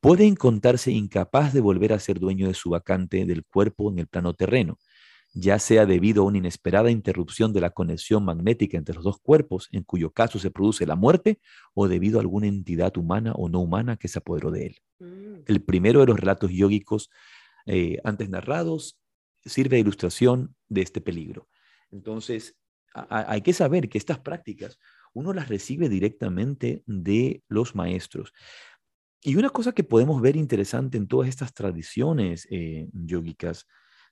[0.00, 4.06] puede encontrarse incapaz de volver a ser dueño de su vacante del cuerpo en el
[4.06, 4.78] plano terreno,
[5.38, 9.68] ya sea debido a una inesperada interrupción de la conexión magnética entre los dos cuerpos,
[9.70, 11.40] en cuyo caso se produce la muerte,
[11.74, 14.76] o debido a alguna entidad humana o no humana que se apoderó de él.
[14.98, 15.42] Mm.
[15.46, 17.10] El primero de los relatos yógicos
[17.66, 18.98] eh, antes narrados
[19.44, 21.48] sirve de ilustración de este peligro.
[21.90, 22.56] Entonces,
[22.92, 24.78] hay que saber que estas prácticas
[25.14, 28.32] uno las recibe directamente de los maestros.
[29.22, 33.66] Y una cosa que podemos ver interesante en todas estas tradiciones eh, yógicas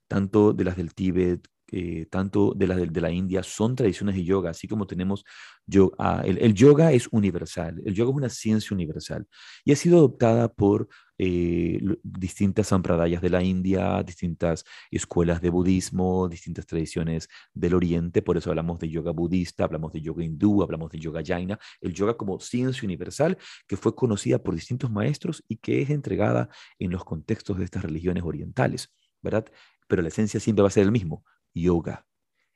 [0.07, 4.23] tanto de las del Tíbet, eh, tanto de las de, la India, son tradiciones de
[4.23, 5.25] yoga, así como tenemos
[5.65, 5.95] yoga.
[5.99, 9.27] Ah, el, yoga es universal, el yoga es una ciencia universal
[9.65, 10.87] y ha sido adoptada por
[11.17, 18.37] eh, distintas sampradayas de la India, distintas escuelas de budismo, distintas tradiciones del Oriente, por
[18.37, 22.15] eso hablamos de yoga budista, hablamos de yoga hindú, hablamos de yoga jaina, el yoga
[22.15, 23.37] como ciencia universal
[23.67, 26.47] que fue conocida por distintos maestros y que es entregada
[26.79, 29.47] en los contextos de estas religiones orientales, ¿verdad?
[29.87, 31.23] Pero la esencia siempre va a ser el mismo,
[31.53, 32.05] yoga.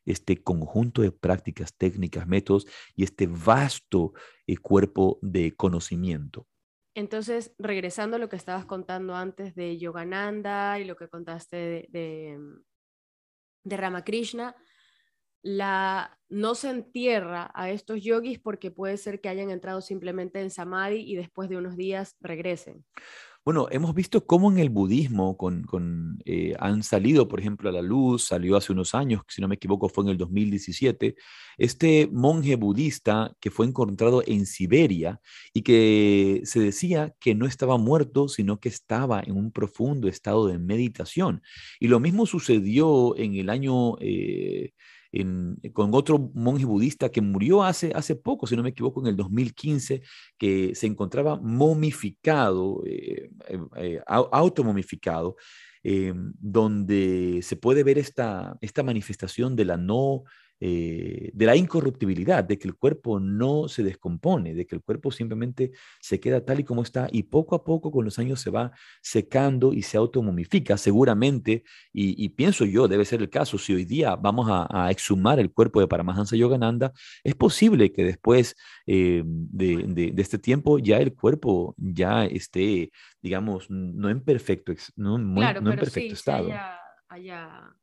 [0.06, 2.66] Este conjunto de prácticas, técnicas, métodos
[2.96, 4.14] y este vasto
[4.48, 6.48] eh, cuerpo de conocimiento.
[6.96, 11.88] Entonces, regresando a lo que estabas contando antes de Yogananda y lo que contaste de,
[11.90, 12.40] de,
[13.64, 14.56] de Ramakrishna,
[15.44, 20.52] la, no se entierra a estos yogis porque puede ser que hayan entrado simplemente en
[20.52, 22.86] samadhi y después de unos días regresen.
[23.44, 25.36] Bueno, hemos visto cómo en el budismo
[26.26, 29.56] eh, han salido, por ejemplo, a la luz, salió hace unos años, si no me
[29.56, 31.16] equivoco fue en el 2017,
[31.58, 35.20] este monje budista que fue encontrado en Siberia
[35.54, 40.46] y que se decía que no estaba muerto, sino que estaba en un profundo estado
[40.46, 41.42] de meditación.
[41.80, 43.96] Y lo mismo sucedió en el año...
[44.02, 44.74] Eh,
[45.74, 49.18] con otro monje budista que murió hace, hace poco, si no me equivoco, en el
[49.18, 50.02] 2015,
[50.38, 55.36] que se encontraba momificado, eh, eh, eh automomificado,
[55.84, 60.24] eh, donde se puede ver esta, esta manifestación de la no
[60.64, 65.10] eh, de la incorruptibilidad, de que el cuerpo no se descompone, de que el cuerpo
[65.10, 68.52] simplemente se queda tal y como está y poco a poco con los años se
[68.52, 73.86] va secando y se automomifica seguramente, y, pienso yo, debe ser el caso, si hoy
[73.86, 76.94] día vamos a, exhumar el cuerpo de Paramahansa Yogananda,
[77.24, 78.56] es posible que después
[78.86, 85.76] eh, de, este tiempo ya el cuerpo ya esté, digamos, no en perfecto, no, en
[85.76, 86.46] perfecto estado.
[86.46, 86.78] haya
[87.12, 87.76] haya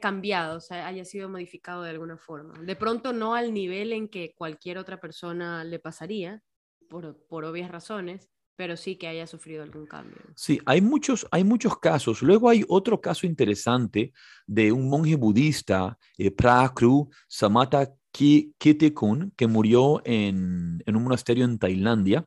[0.00, 2.54] cambiado, o sea, haya sido modificado de alguna forma.
[2.62, 6.42] De pronto no al nivel en que cualquier otra persona le pasaría,
[6.88, 10.18] por, por obvias razones, pero sí que haya sufrido algún cambio.
[10.34, 12.22] Sí, hay muchos, hay muchos casos.
[12.22, 14.12] Luego hay otro caso interesante
[14.46, 18.54] de un monje budista, eh, Prakru Samata Ki
[18.94, 22.24] Kun, que murió en, en un monasterio en Tailandia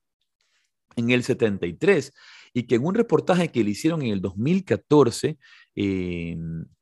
[0.96, 2.14] en el 73
[2.54, 5.38] y que en un reportaje que le hicieron en el 2014,
[5.76, 6.38] eh,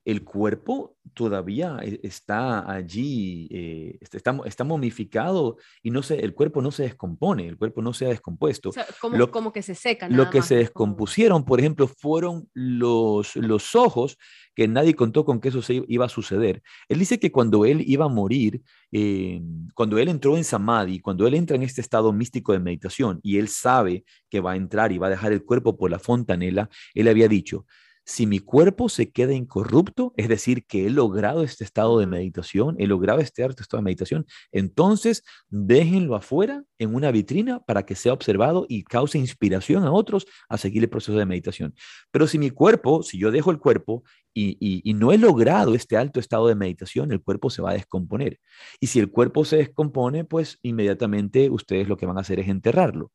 [0.05, 6.61] el cuerpo todavía e, está allí, eh, está, está, momificado y no se, el cuerpo
[6.61, 8.71] no se descompone, el cuerpo no se ha descompuesto.
[8.99, 10.09] como, lo, como, que se seca.
[10.09, 14.17] lo que se descompusieron, por ejemplo, fueron los, los ojos
[14.55, 16.63] que nadie contó con que eso se iba a suceder.
[16.87, 18.61] Él dice que cuando él iba a morir,
[18.91, 19.41] eh,
[19.75, 23.37] cuando él entró en Samadhi, cuando él entra en este estado místico de meditación y
[23.37, 26.69] él sabe que va a entrar y va a dejar el cuerpo por la fontanela,
[26.93, 27.65] él había dicho,
[28.09, 32.75] si mi cuerpo se queda incorrupto, es decir, que he logrado este estado de meditación,
[32.79, 38.13] he logrado este estado de meditación, entonces déjenlo afuera en una vitrina para que sea
[38.13, 41.75] observado y cause inspiración a otros a seguir el proceso de meditación.
[42.09, 44.03] Pero si mi cuerpo, si yo dejo el cuerpo
[44.33, 47.73] y, y, no he logrado este alto estado de meditación, el cuerpo se va a
[47.73, 48.39] descomponer.
[48.79, 52.47] Y si el cuerpo se descompone, pues inmediatamente ustedes lo que van a hacer es
[52.47, 53.11] enterrarlo.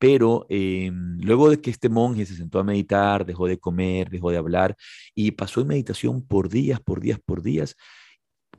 [0.00, 4.30] Pero em, luego de que este monje se sentó a meditar, dejó de comer, dejó
[4.30, 4.74] de hablar
[5.14, 7.76] y pasó en meditación por días, por días, por días,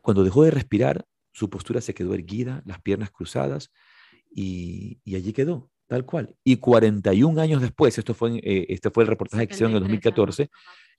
[0.02, 3.72] cuando dejó de respirar, su postura se quedó erguida, las piernas cruzadas
[4.30, 6.36] y, allí quedó, tal cual.
[6.44, 9.84] Y 41 años después, esto fue, eh, este fue el reportaje que hicieron en el
[9.84, 10.52] 2014,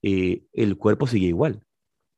[0.03, 1.63] eh, el cuerpo sigue igual.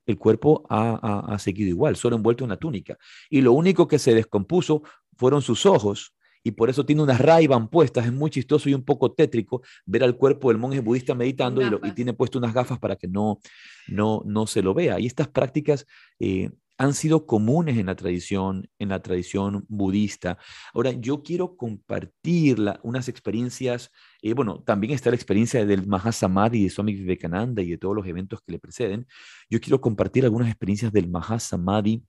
[0.06, 2.96] El cuerpo ha, ha seguido igual, solo envuelto en una túnica.
[3.28, 4.82] Y lo único que se descompuso
[5.14, 6.13] fueron sus ojos
[6.44, 8.06] y por eso tiene unas ray puestas.
[8.06, 11.92] Es muy chistoso y un poco tétrico ver al cuerpo del monje budista meditando y,
[11.92, 13.40] tiene puesto unas gafas para que no,
[13.88, 15.00] no, no se lo vea.
[15.00, 15.86] Y estas prácticas
[16.18, 20.38] eh, han sido comunes en la tradición, en la tradición budista.
[20.74, 23.90] Ahora, yo quiero compartir unas experiencias,
[24.20, 28.06] eh, bueno, también está la experiencia del Mahasamadhi de Swami Vivekananda y de todos los
[28.06, 29.06] eventos que le preceden.
[29.48, 32.02] Yo quiero compartir algunas experiencias del Mahasamadhi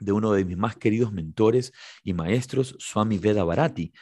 [0.00, 1.72] de uno de mis más queridos mentores
[2.02, 3.92] y maestros, Swami Veda Bharati.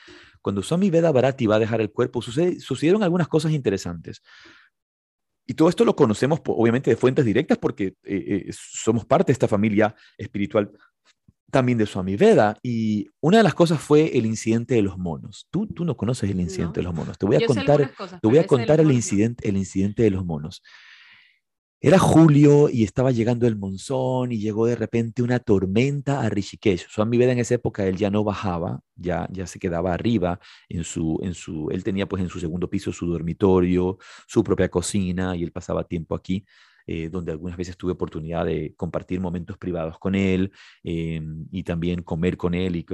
[0.40, 4.22] Cuando Swami Veda Bharati va a dejar el cuerpo, sucedieron algunas cosas interesantes.
[5.46, 9.32] Y todo esto lo conocemos, obviamente, de fuentes directas porque eh, eh, somos parte de
[9.32, 10.70] esta familia espiritual
[11.50, 12.56] también de Swami Veda.
[12.62, 15.46] Y una de las cosas fue el incidente de los monos.
[15.50, 17.16] Tú, tú no conoces el incidente de los monos.
[17.16, 17.90] Te voy a contar,
[18.20, 20.62] te voy a contar el, incidente, el incidente de los monos.
[21.80, 26.88] Era julio y estaba llegando el monzón y llegó de repente una tormenta a Rishikesh.
[26.88, 30.82] Swami Veda en esa época él ya no bajaba, ya, ya se quedaba arriba en
[30.82, 35.36] su, en su, él tenía pues en su segundo piso su dormitorio, su propia cocina
[35.36, 36.44] y él pasaba tiempo aquí.
[36.90, 40.50] Eh, donde algunas veces tuve oportunidad de compartir momentos privados con él
[40.82, 42.86] em, y también comer con él y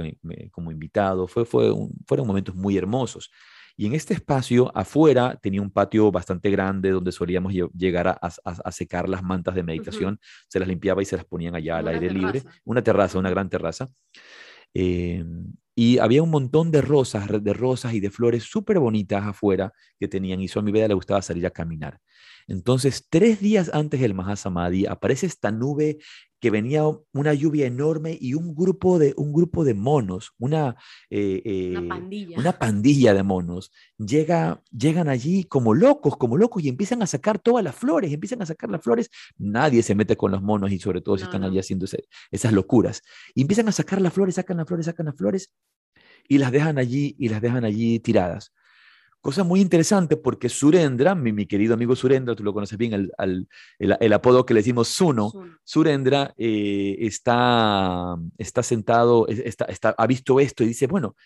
[0.51, 1.29] como invitado.
[1.29, 1.73] Fue, fue
[2.05, 3.31] fueron momentos muy hermosos.
[3.77, 9.09] Y en este espacio afuera tenía un patio bastante grande donde solíamos llegar a, secar
[9.09, 10.21] las mantas de meditación.
[10.49, 12.43] Se las limpiaba y se las ponían allá al aire libre.
[12.65, 13.91] Una terraza, una gran terraza.
[14.73, 19.73] Em, y había un montón de rosas, de rosas y de flores súper bonitas afuera
[19.99, 20.41] que tenían.
[20.41, 21.99] Y a mi vida le gustaba salir a caminar.
[22.47, 25.99] Entonces, tres días antes del Mahasamadhi, aparece esta nube
[26.45, 26.83] que venía
[27.15, 30.77] una lluvia enorme y un grupo de, un grupo de monos, una,
[31.09, 32.39] eh, una, eh, pandilla.
[32.39, 33.15] una, pandilla.
[33.15, 37.75] de monos, llega, llegan allí como locos, como locos y empiezan a sacar todas las
[37.75, 39.09] flores, empiezan a sacar las flores.
[39.39, 41.87] Nadie se mete con los monos y sobre todo si están allí haciendo
[42.31, 43.01] esas locuras.
[43.35, 45.51] Y empiezan a sacar las flores, sacan las flores, sacan las flores
[46.29, 48.53] y las dejan allí y las dejan allí tiradas.
[49.25, 53.49] Cosa muy interesante porque Surendra, mi, querido amigo Surendra, tú lo conoces bien, el,
[53.79, 55.33] el, apodo que le decimos Suno,
[55.65, 61.17] Surendra eh, está, está sentado, está, está, ha visto esto y dice, bueno,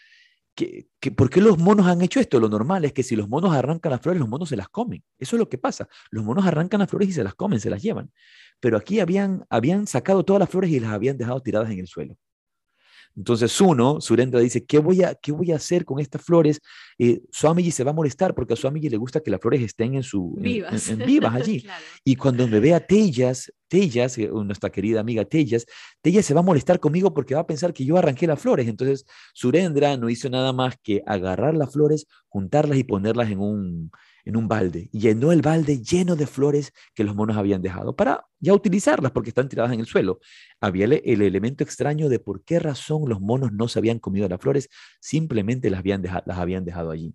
[0.55, 0.87] ¿qué,
[1.17, 2.39] por qué los monos han hecho esto?
[2.39, 5.03] Lo normal es que si los monos arrancan las flores, los monos se las comen.
[5.19, 5.89] Eso es lo que pasa.
[6.13, 8.13] Los monos arrancan las flores y se las comen, se las llevan.
[8.61, 11.89] Pero aquí habían, habían sacado todas las flores y las habían dejado tiradas en el
[11.89, 12.17] suelo.
[13.17, 16.61] Entonces uno, Surendra dice, ¿qué voy a, qué voy a hacer con estas flores?
[16.99, 19.95] Eh, Swamiji se va a molestar porque a Swamiji le gusta que las flores estén
[19.95, 21.67] en su vivas, en, vivas allí.
[22.05, 25.67] Y cuando me vea Tellas, Tellas, eh, nuestra querida amiga Tellas,
[26.01, 28.69] Tellas se va a molestar conmigo porque va a pensar que yo arranqué las flores.
[28.69, 29.05] Entonces
[29.35, 33.91] Surendra no hizo nada más que agarrar las flores, juntarlas y ponerlas en un,
[34.29, 34.91] en un balde.
[34.93, 39.31] Llenó el balde lleno de flores que los monos habían dejado para ya utilizarlas porque
[39.31, 40.21] están tiradas en el suelo.
[40.61, 44.39] Había el, elemento extraño de por qué razón los monos no se habían comido las
[44.39, 44.69] flores,
[45.01, 47.15] simplemente las habían, dejado, las habían dejado allí.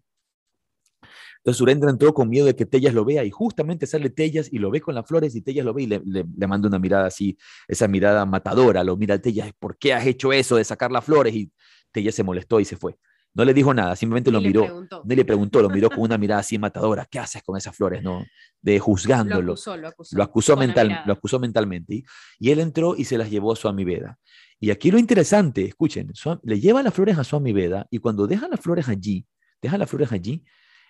[1.38, 4.58] Entonces Surendra entró con miedo de que Tellas lo vea y justamente sale Tellas y
[4.58, 7.06] lo ve con las flores y Tellas lo ve y le, le, manda una mirada
[7.06, 7.38] así,
[7.68, 11.06] esa mirada matadora, lo mira a Tellas, ¿por qué has hecho eso de sacar las
[11.06, 11.36] flores?
[11.36, 11.52] Y
[11.92, 12.98] Tellas se molestó y se fue.
[13.36, 14.64] No le dijo nada, simplemente Ni lo miró.
[14.64, 15.02] preguntó.
[15.06, 17.06] Ni le preguntó, lo miró con una mirada así matadora.
[17.10, 18.04] ¿Qué haces con esas flores?
[18.04, 18.24] No,
[18.62, 19.54] de Lo juzgándolo.
[19.54, 20.16] acusó, lo acusó.
[20.18, 21.96] Lo acusó, mental, lo acusó mentalmente.
[21.96, 22.04] Y,
[22.40, 24.18] y él entró y se las llevó a Swami Veda.
[24.60, 28.28] Y aquí lo interesante, escuchen, Swa- le lleva las flores a Swami Veda y cuando
[28.28, 29.26] deja las flores allí,
[29.62, 30.44] deja las flores allí,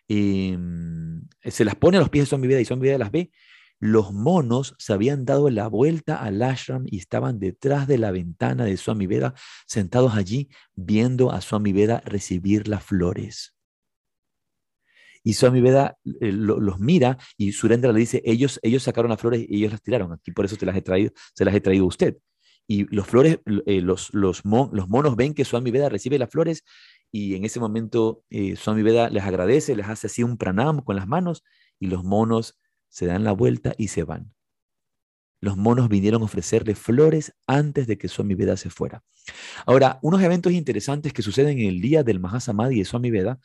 [0.08, 3.32] em, se las pone a los pies de Swami Veda y Swami Veda las ve.
[3.80, 8.66] Los monos se habían dado la vuelta al ashram y estaban detrás de la ventana
[8.66, 9.34] de Swami Veda,
[9.68, 13.54] sentados allí, viendo a Swami Veda recibir las flores.
[15.24, 19.22] Y Swami Veda eh, lo- los mira y Surendra le dice, ellos, ellos sacaron las
[19.22, 20.12] flores y ellos las tiraron.
[20.14, 22.18] Aquí por eso te las he traído, se las he traído a usted.
[22.68, 26.30] Y los flores, eh, los, los, mon- los monos ven que Swami Veda recibe las
[26.30, 26.64] flores
[27.12, 30.96] y en ese momento eh, Swami Veda les agradece, les hace así un pranam con
[30.96, 31.44] las manos
[31.80, 32.58] y los monos
[32.94, 34.32] se dan la vuelta y se van.
[35.42, 39.04] Los monos vinieron a ofrecerle flores antes de que Swami Veda se fuera.
[39.66, 43.40] Ahora, unos eventos interesantes que suceden en el día del Mahasamadhi de Swami Veda,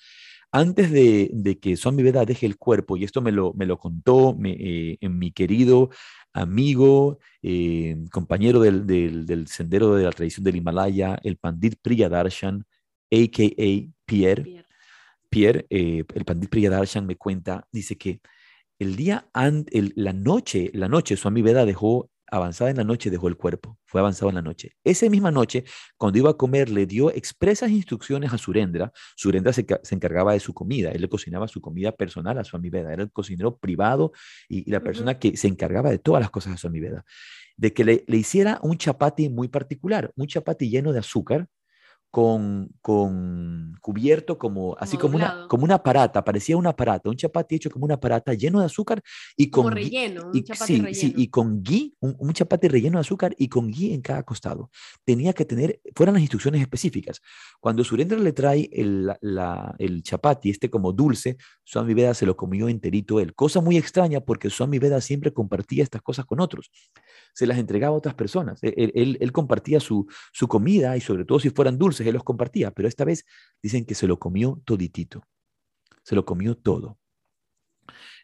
[0.52, 3.78] antes de, de que Swami Veda deje el cuerpo, y esto me lo, me lo
[3.78, 5.88] contó me- eh, en mi querido
[6.34, 12.64] amigo, eh, compañero del, del- del sendero de la tradición del Himalaya, el Pandit Priyadarshan,
[13.10, 13.90] a.k.a.
[14.04, 14.64] Pierre, Pierre.
[15.30, 18.20] Pierre, eh, el Pandit Priyadarshan me cuenta, dice que
[18.78, 19.28] el día,
[19.72, 23.78] el- la noche, la noche, Swami Veda dejó, avanzada en la noche, dejó el cuerpo,
[23.86, 24.72] fue avanzado en la noche.
[24.84, 25.64] Esa misma noche,
[25.96, 28.92] cuando iba a comer, le dio expresas instrucciones a Surendra.
[29.16, 32.68] Surendra se, se encargaba de su comida, él le cocinaba su comida personal a Swami
[32.68, 34.12] Veda, era el cocinero privado
[34.48, 37.04] y, y la persona que se encargaba de todas las cosas de Swami Veda.
[37.56, 41.48] De que le, le hiciera un chapati muy particular, un chapati lleno de azúcar,
[42.10, 47.16] con, con cubierto como, así Como como una, como una parata, parecía una parata, un
[47.16, 49.02] chapati hecho como una parata lleno de azúcar
[49.36, 50.94] y Como con gui- relleno, un y, chapati sí, relleno.
[50.94, 54.22] sí, y con gui, un, un chapati relleno de azúcar y con gui en cada
[54.22, 54.70] costado.
[55.04, 57.20] Tenía que tener, fueran las instrucciones específicas.
[57.60, 62.36] Cuando Surendra le trae el, la- el chapati, este como dulce, Swami Veda se lo
[62.36, 63.34] comió enterito él.
[63.34, 66.70] Cosa muy extraña porque Swami Veda siempre compartía estas cosas con otros.
[67.38, 68.58] Se las entregaba a otras personas.
[68.62, 72.14] Él, él- él- él compartía su, su comida y sobre todo si fueran dulces, él
[72.14, 73.24] los compartía, pero esta vez
[73.62, 75.22] dicen que se lo comió toditito.
[76.02, 76.98] Se lo comió todo.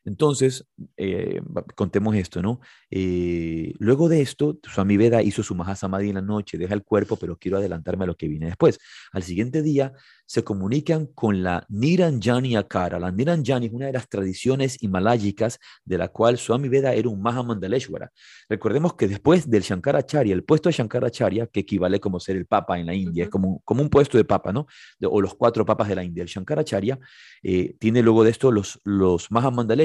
[0.04, 1.40] Entonces, eh,
[1.74, 2.60] contemos esto, ¿no?
[2.90, 7.16] Eh, luego de esto, Swami Veda hizo su Mahasamadhi en la noche, deja el cuerpo,
[7.16, 8.78] pero quiero adelantarme a lo que viene después.
[9.12, 9.92] Al siguiente día,
[10.26, 12.98] se comunican con la Niranjani Akara.
[12.98, 17.20] La Niranjani es una de las tradiciones himalayicas de la cual Swami Veda era un
[17.20, 18.10] Mahamandaleshwara.
[18.48, 22.78] Recordemos que después del Shankaracharya, el puesto de Shankaracharya, que equivale como ser el papa
[22.78, 24.66] en la India, es como, como un puesto de papa, ¿no?
[24.98, 26.22] De- o los cuatro papas de la India.
[26.22, 26.98] El Shankaracharya
[27.42, 29.30] eh, tiene luego de esto los, los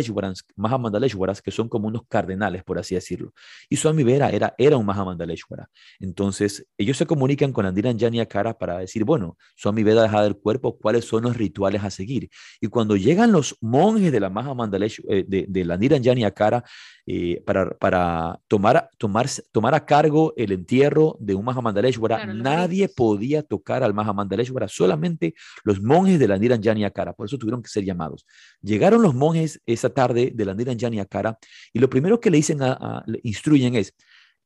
[0.09, 3.33] Mahamandaleshwaras, Mahamandaleshwaras, que son como unos cardenales, por así decirlo.
[3.69, 5.69] Y Swami Veda era, era un Mahamandaleshwara.
[5.99, 10.37] Entonces, ellos se comunican con la Niranjani Akara para decir, bueno, Swami Veda deja del
[10.37, 12.29] cuerpo, ¿cuáles son los rituales a seguir?
[12.61, 16.63] Y cuando llegan los monjes de la Mahamandalesh, eh, de, de la Niranjani Akara,
[17.11, 22.87] eh, para, para tomar, tomar, tomar a cargo el entierro de un Mahamandaleshwara, Claro, nadie
[22.87, 25.33] podía tocar al Mahamandaleshwara, solamente
[25.63, 28.25] los monjes de la Niranjani Akara, por eso tuvieron que ser llamados.
[28.61, 31.37] Llegaron los monjes esa tarde de la Niranjani Akara
[31.73, 33.93] y lo primero que le dicen, le instruyen es,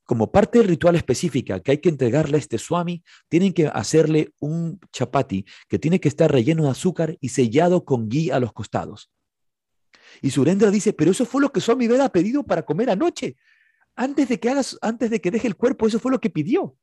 [0.04, 4.34] como parte del ritual específica que hay que entregarle a este swami, tienen que hacerle
[4.40, 8.52] un chapati que tiene que estar relleno de azúcar y sellado con ghee a los
[8.54, 9.10] costados.
[10.22, 13.36] Y Surendra dice, pero eso fue lo que Swami Veda ha pedido para comer anoche.
[13.96, 16.76] Antes de que hagas, antes de que deje el cuerpo, eso fue lo que pidió.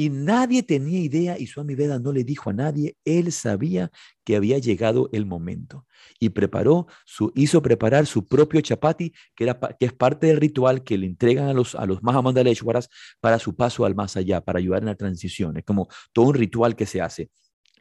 [0.00, 3.90] Y nadie tenía idea y Swami Veda no le dijo a nadie, él sabía
[4.24, 5.86] que había llegado el momento
[6.18, 10.84] y preparó su, hizo preparar su propio chapati, que, era, que es parte del ritual
[10.84, 12.88] que le entregan a los, a los Mahamandaleshwaras
[13.20, 15.58] para su paso al más allá, para ayudar en la transición.
[15.58, 17.28] Es como todo un ritual que se hace.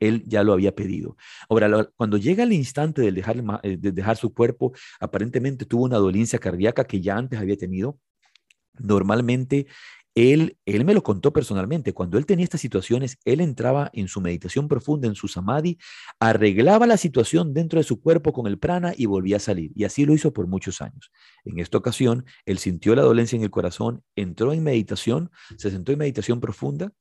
[0.01, 1.15] Él ya lo había pedido.
[1.47, 5.95] Ahora, cuando llega el instante de dejar, eh, de dejar su cuerpo, aparentemente tuvo una
[5.97, 7.97] dolencia cardíaca que ya antes había tenido.
[8.77, 9.67] Normalmente
[10.19, 11.93] él, él me lo contó personalmente.
[11.93, 15.77] Cuando él tenía estas situaciones, él entraba en su meditación profunda, en su samadhi,
[16.19, 19.71] arreglaba la situación dentro de su cuerpo con el prana y volvía a salir.
[19.75, 21.11] Y así lo hizo por muchos años.
[21.45, 25.91] En esta ocasión, él sintió la dolencia en el corazón, entró en meditación, se sentó
[25.91, 26.93] en meditación profunda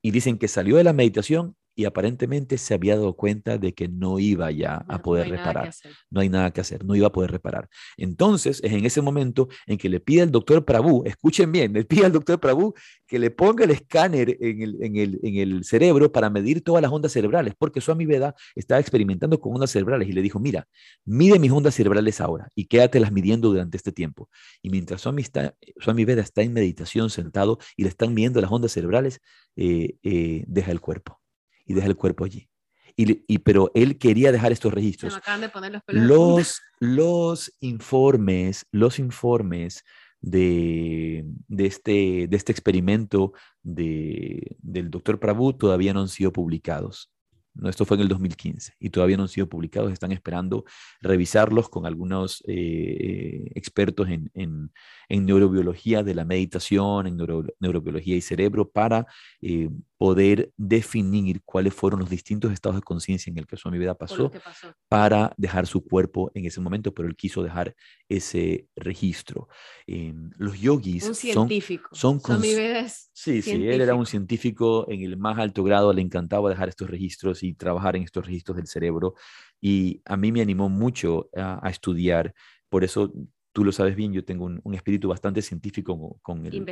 [0.00, 3.88] y dicen que salió de la meditación y aparentemente se había dado cuenta de que
[3.88, 5.64] no iba ya a No- no poder que reparar
[6.10, 7.68] no hay nada que hacer, no iba a poder reparar.
[7.96, 11.84] Entonces, es en ese momento en que le pide al doctor Prabhu, escuchen bien, le
[11.84, 12.74] pide al doctor Prabhu
[13.06, 16.82] que le ponga el escáner en el, en el, en el cerebro para medir todas
[16.82, 20.66] las ondas cerebrales, porque Swami Veda estaba experimentando con ondas cerebrales y le dijo, mira,
[21.04, 24.28] mide mis ondas cerebrales ahora y quédatelas midiendo durante este tiempo.
[24.62, 28.50] Y mientras Swami, está, Swami Veda está en meditación sentado y le están midiendo las
[28.50, 29.20] ondas cerebrales,
[29.56, 31.20] eh, eh, deja el cuerpo
[31.64, 32.48] y deja el cuerpo allí.
[32.96, 35.18] y, pero él quería dejar estos registros.
[35.86, 39.84] los, los, informes, los informes
[40.20, 43.32] de, de, este, de este experimento
[43.62, 47.10] de, del doctor Prabhu todavía no han sido publicados.
[47.54, 49.92] No, esto fue en el 2015 y todavía no han sido publicados.
[49.92, 50.64] Están esperando
[51.02, 54.70] revisarlos con algunos eh, expertos en, en,
[55.26, 57.18] neurobiología de la meditación, en
[57.60, 59.06] neurobiología y cerebro, para
[59.42, 59.68] eh,
[60.02, 64.32] poder definir cuáles fueron los distintos estados de conciencia en el que mi vida pasó,
[64.88, 67.76] para dejar su cuerpo en ese momento, pero él quiso dejar
[68.08, 69.46] ese registro.
[69.86, 71.90] Em, los yogis un científico.
[71.92, 76.50] son, son Sí, sí, él era un científico en el más alto grado, le encantaba
[76.50, 79.14] dejar estos registros y trabajar en estos registros del cerebro
[79.60, 82.34] y a mí me animó mucho a, a estudiar,
[82.68, 83.12] por eso
[83.52, 86.64] tú lo sabes bien, yo tengo un, espíritu bastante científico con, el,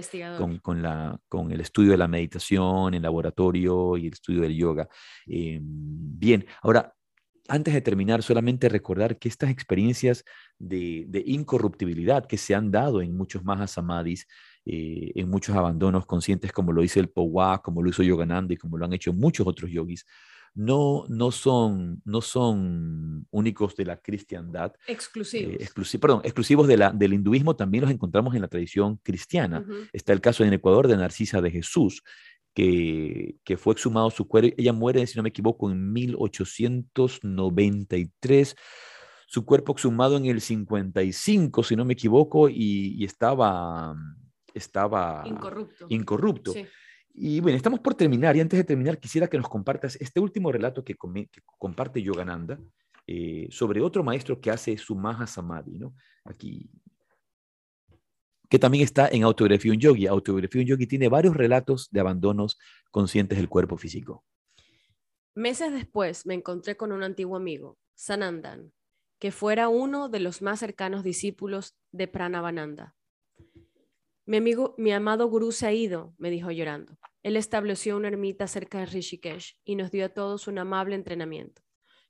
[0.63, 4.89] con, la, con el estudio de la meditación, el laboratorio y el estudio del yoga.
[5.27, 6.95] Eh, bien, ahora,
[7.49, 10.25] antes de terminar, solamente recordar que estas experiencias
[10.59, 14.27] de, incorruptibilidad que se han dado en muchos más samadhis,
[14.65, 18.57] eh, en muchos abandonos conscientes, como lo hizo el Powa, como lo hizo Yogananda y
[18.57, 20.07] como lo han hecho muchos otros yogis,
[20.55, 24.73] no, no, son, no son únicos de la cristiandad.
[24.87, 25.55] Exclusivos.
[25.55, 29.65] Eh, perdón, exclusivos de la, del hinduismo, también los encontramos en la tradición cristiana.
[29.93, 32.03] Está el caso en Ecuador de Narcisa de Jesús,
[32.55, 34.53] que, que, fue exhumado su cuerpo.
[34.59, 38.57] Ella muere, si no me equivoco, en 1893.
[39.27, 43.95] Su cuerpo exhumado en el 55, si no me equivoco, y, estaba,
[44.53, 45.87] estaba incorrupto.
[45.89, 46.53] incorrupto.
[47.23, 50.51] Y bueno, estamos por terminar y antes de terminar quisiera que nos compartas este último
[50.51, 50.97] relato que,
[51.59, 52.59] comparte Yogananda
[53.07, 55.95] eh, sobre otro maestro que hace su Maha Samadhi, ¿no?
[56.25, 56.71] Aquí,
[58.49, 60.07] que también está en Autografía un Yogi.
[60.07, 62.59] Autografía un Yogi tiene varios relatos de abandonos
[62.91, 64.25] conscientes del cuerpo físico.
[65.35, 68.73] Meses después me encontré con un antiguo amigo, Sanandan,
[69.19, 72.97] que fuera uno de los más cercanos discípulos de Pranavananda.
[74.31, 76.97] Mi amigo, mi amado gurú se ha ido, me dijo llorando.
[77.25, 81.63] Él estableció una ermita cerca de Rishikesh y nos dio a todos un amable entrenamiento.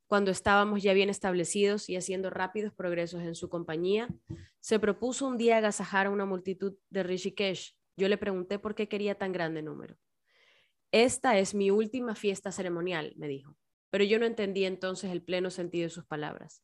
[0.06, 4.10] Cuando estábamos ya bien establecidos y haciendo rápidos progresos en su compañía,
[4.58, 7.74] se propuso un día agasajar a una multitud de Rishikesh.
[7.96, 9.96] Yo le pregunté por qué quería tan grande número.
[10.92, 13.56] Esta es mi última fiesta ceremonial, me dijo,
[13.88, 16.62] pero yo no entendí entonces el pleno sentido de sus palabras.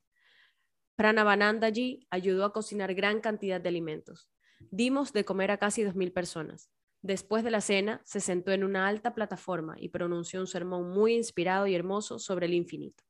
[0.96, 4.30] Pranavanandaji ayudó a cocinar gran cantidad de alimentos.
[4.70, 6.70] Dimos de comer a casi dos mil personas.
[7.02, 11.14] Después de la cena, se sentó en una alta plataforma y pronunció un sermón muy
[11.14, 13.04] inspirado y hermoso sobre el infinito.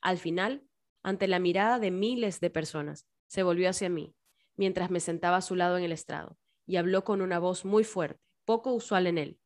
[0.00, 0.64] Al final,
[1.02, 4.14] ante la mirada de miles de personas, se volvió hacia mí,
[4.56, 7.84] mientras me sentaba a su lado en el estrado, y habló con una voz muy
[7.84, 9.38] fuerte, poco usual en él.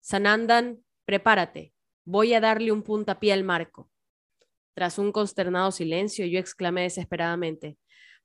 [0.00, 3.90] Sanandan, prepárate, voy a darle un puntapié al marco.
[4.74, 7.76] Tras un consternado silencio, yo exclamé desesperadamente,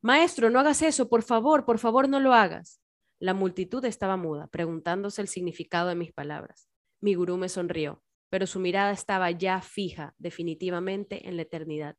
[0.06, 2.80] Maestro, no hagas eso, por favor, por favor, no lo hagas.
[3.18, 6.70] La multitud estaba muda, preguntándose el significado de mis palabras.
[7.02, 11.98] Mi gurú me sonrió, pero su mirada estaba ya fija, definitivamente, en la eternidad.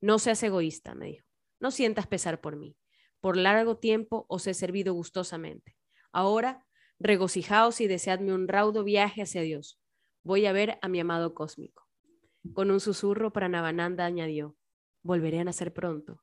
[0.00, 1.26] No seas egoísta, me dijo.
[1.58, 2.76] No sientas pesar por mí.
[3.20, 5.76] Por largo tiempo os he servido gustosamente.
[6.12, 6.64] Ahora,
[7.00, 9.80] regocijaos y deseadme un raudo viaje hacia Dios.
[10.22, 11.88] Voy a ver a mi amado cósmico.
[12.54, 14.56] Con un susurro, Pranavananda añadió,
[15.02, 16.22] volveré a nacer pronto.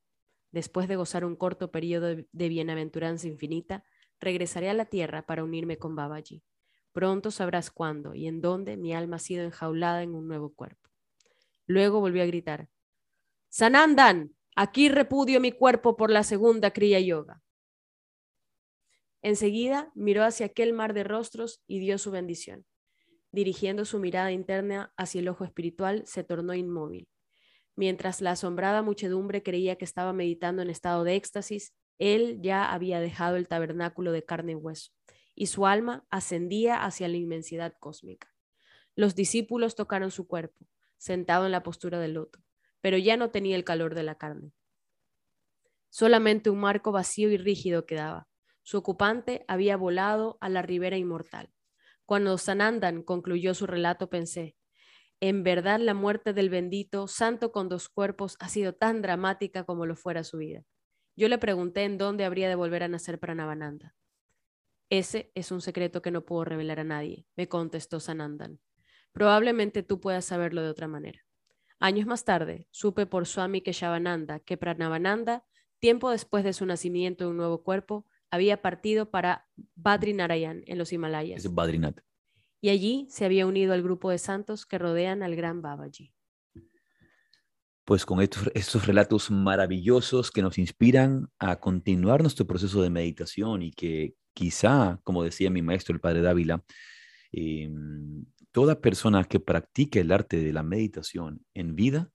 [0.51, 3.83] Después de gozar un corto periodo de bienaventuranza infinita,
[4.19, 6.43] regresaré a la tierra para unirme con Babaji.
[6.91, 10.89] Pronto sabrás cuándo y en dónde mi alma ha sido enjaulada en un nuevo cuerpo.
[11.65, 12.69] Luego volvió a gritar,
[13.49, 17.41] Sanandan, aquí repudio mi cuerpo por la segunda Kriya Yoga.
[19.21, 22.65] Enseguida miró hacia aquel mar de rostros y dio su bendición.
[23.31, 27.07] Dirigiendo su mirada interna hacia el ojo espiritual, se tornó inmóvil.
[27.79, 32.99] Mientras la asombrada muchedumbre creía que estaba meditando en estado de éxtasis, él ya había
[32.99, 34.91] dejado el tabernáculo de carne y hueso,
[35.33, 38.35] y su alma ascendía hacia la inmensidad cósmica.
[38.95, 42.39] Los discípulos tocaron su cuerpo, sentado en la postura del loto,
[42.81, 44.51] pero ya no tenía el calor de la carne.
[45.87, 48.27] Solamente un marco vacío y rígido quedaba.
[48.61, 51.49] Su ocupante había volado a la ribera inmortal.
[52.05, 54.57] Cuando Sanandan concluyó su relato, pensé,
[55.21, 59.85] en verdad la muerte del bendito, santo con dos cuerpos, ha sido tan dramática como
[59.85, 60.63] lo fuera su vida.
[61.15, 63.95] Yo le pregunté en dónde habría de volver a nacer para Navananda.
[64.89, 68.59] Ese es un secreto que no puedo revelar a nadie, me contestó Sanandan.
[69.11, 71.25] Probablemente tú puedas saberlo de otra manera.
[71.79, 75.45] Años más tarde, supe por Swami Keshavananda que Pranavananda,
[75.79, 80.93] tiempo después de su nacimiento en un nuevo cuerpo, había partido para Badrinarayan en los
[80.93, 81.43] Himalayas.
[81.43, 82.01] Es Badrinath
[82.61, 86.13] y allí se había unido al grupo de santos que rodean al gran Babaji.
[87.85, 93.63] pues con estos, estos relatos maravillosos que nos inspiran a continuar nuestro proceso de meditación
[93.63, 96.63] y que quizá, como decía mi maestro, el padre Dávila,
[97.31, 102.11] em, toda persona que practique el arte de la meditación en vida,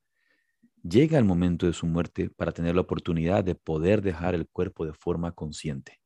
[0.83, 4.87] llega el momento de su muerte para tener la oportunidad de poder dejar el cuerpo
[4.87, 6.01] de forma consciente.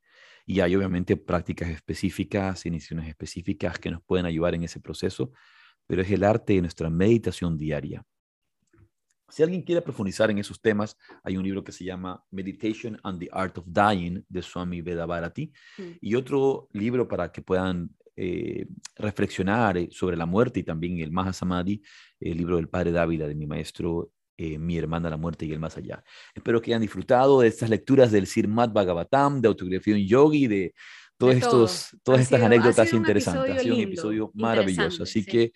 [0.49, 5.31] Y hay obviamente prácticas específicas, iniciaciones específicas que nos pueden ayudar en ese proceso,
[5.87, 8.03] pero es el arte de nuestra meditación diaria.
[9.29, 13.21] Si alguien quiere profundizar en esos temas, hay un libro que se llama Meditation and
[13.21, 15.83] the Art of Dying de Swami Vedabharati mm.
[16.01, 18.67] y otro libro para que puedan eh,
[18.97, 21.83] reflexionar eh, sobre la muerte y también el Mahasamadhi,
[22.21, 25.59] el libro del Padre Dávila de mi maestro eh, mi hermana la muerte y el
[25.59, 26.03] más allá.
[26.33, 30.75] Espero que hayan disfrutado de estas lecturas del Sirmat Bhagavatam, de autografía en yogi, de,
[31.19, 33.57] todos estos, todas estas anécdotas interesantes.
[33.57, 35.03] Ha sido un episodio maravilloso.
[35.03, 35.53] Así que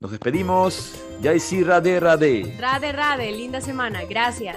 [0.00, 1.00] nos despedimos.
[1.22, 2.56] Jai Sri Radhe Radhe.
[2.58, 4.04] Radhe Radhe, linda semana.
[4.04, 4.56] Gracias.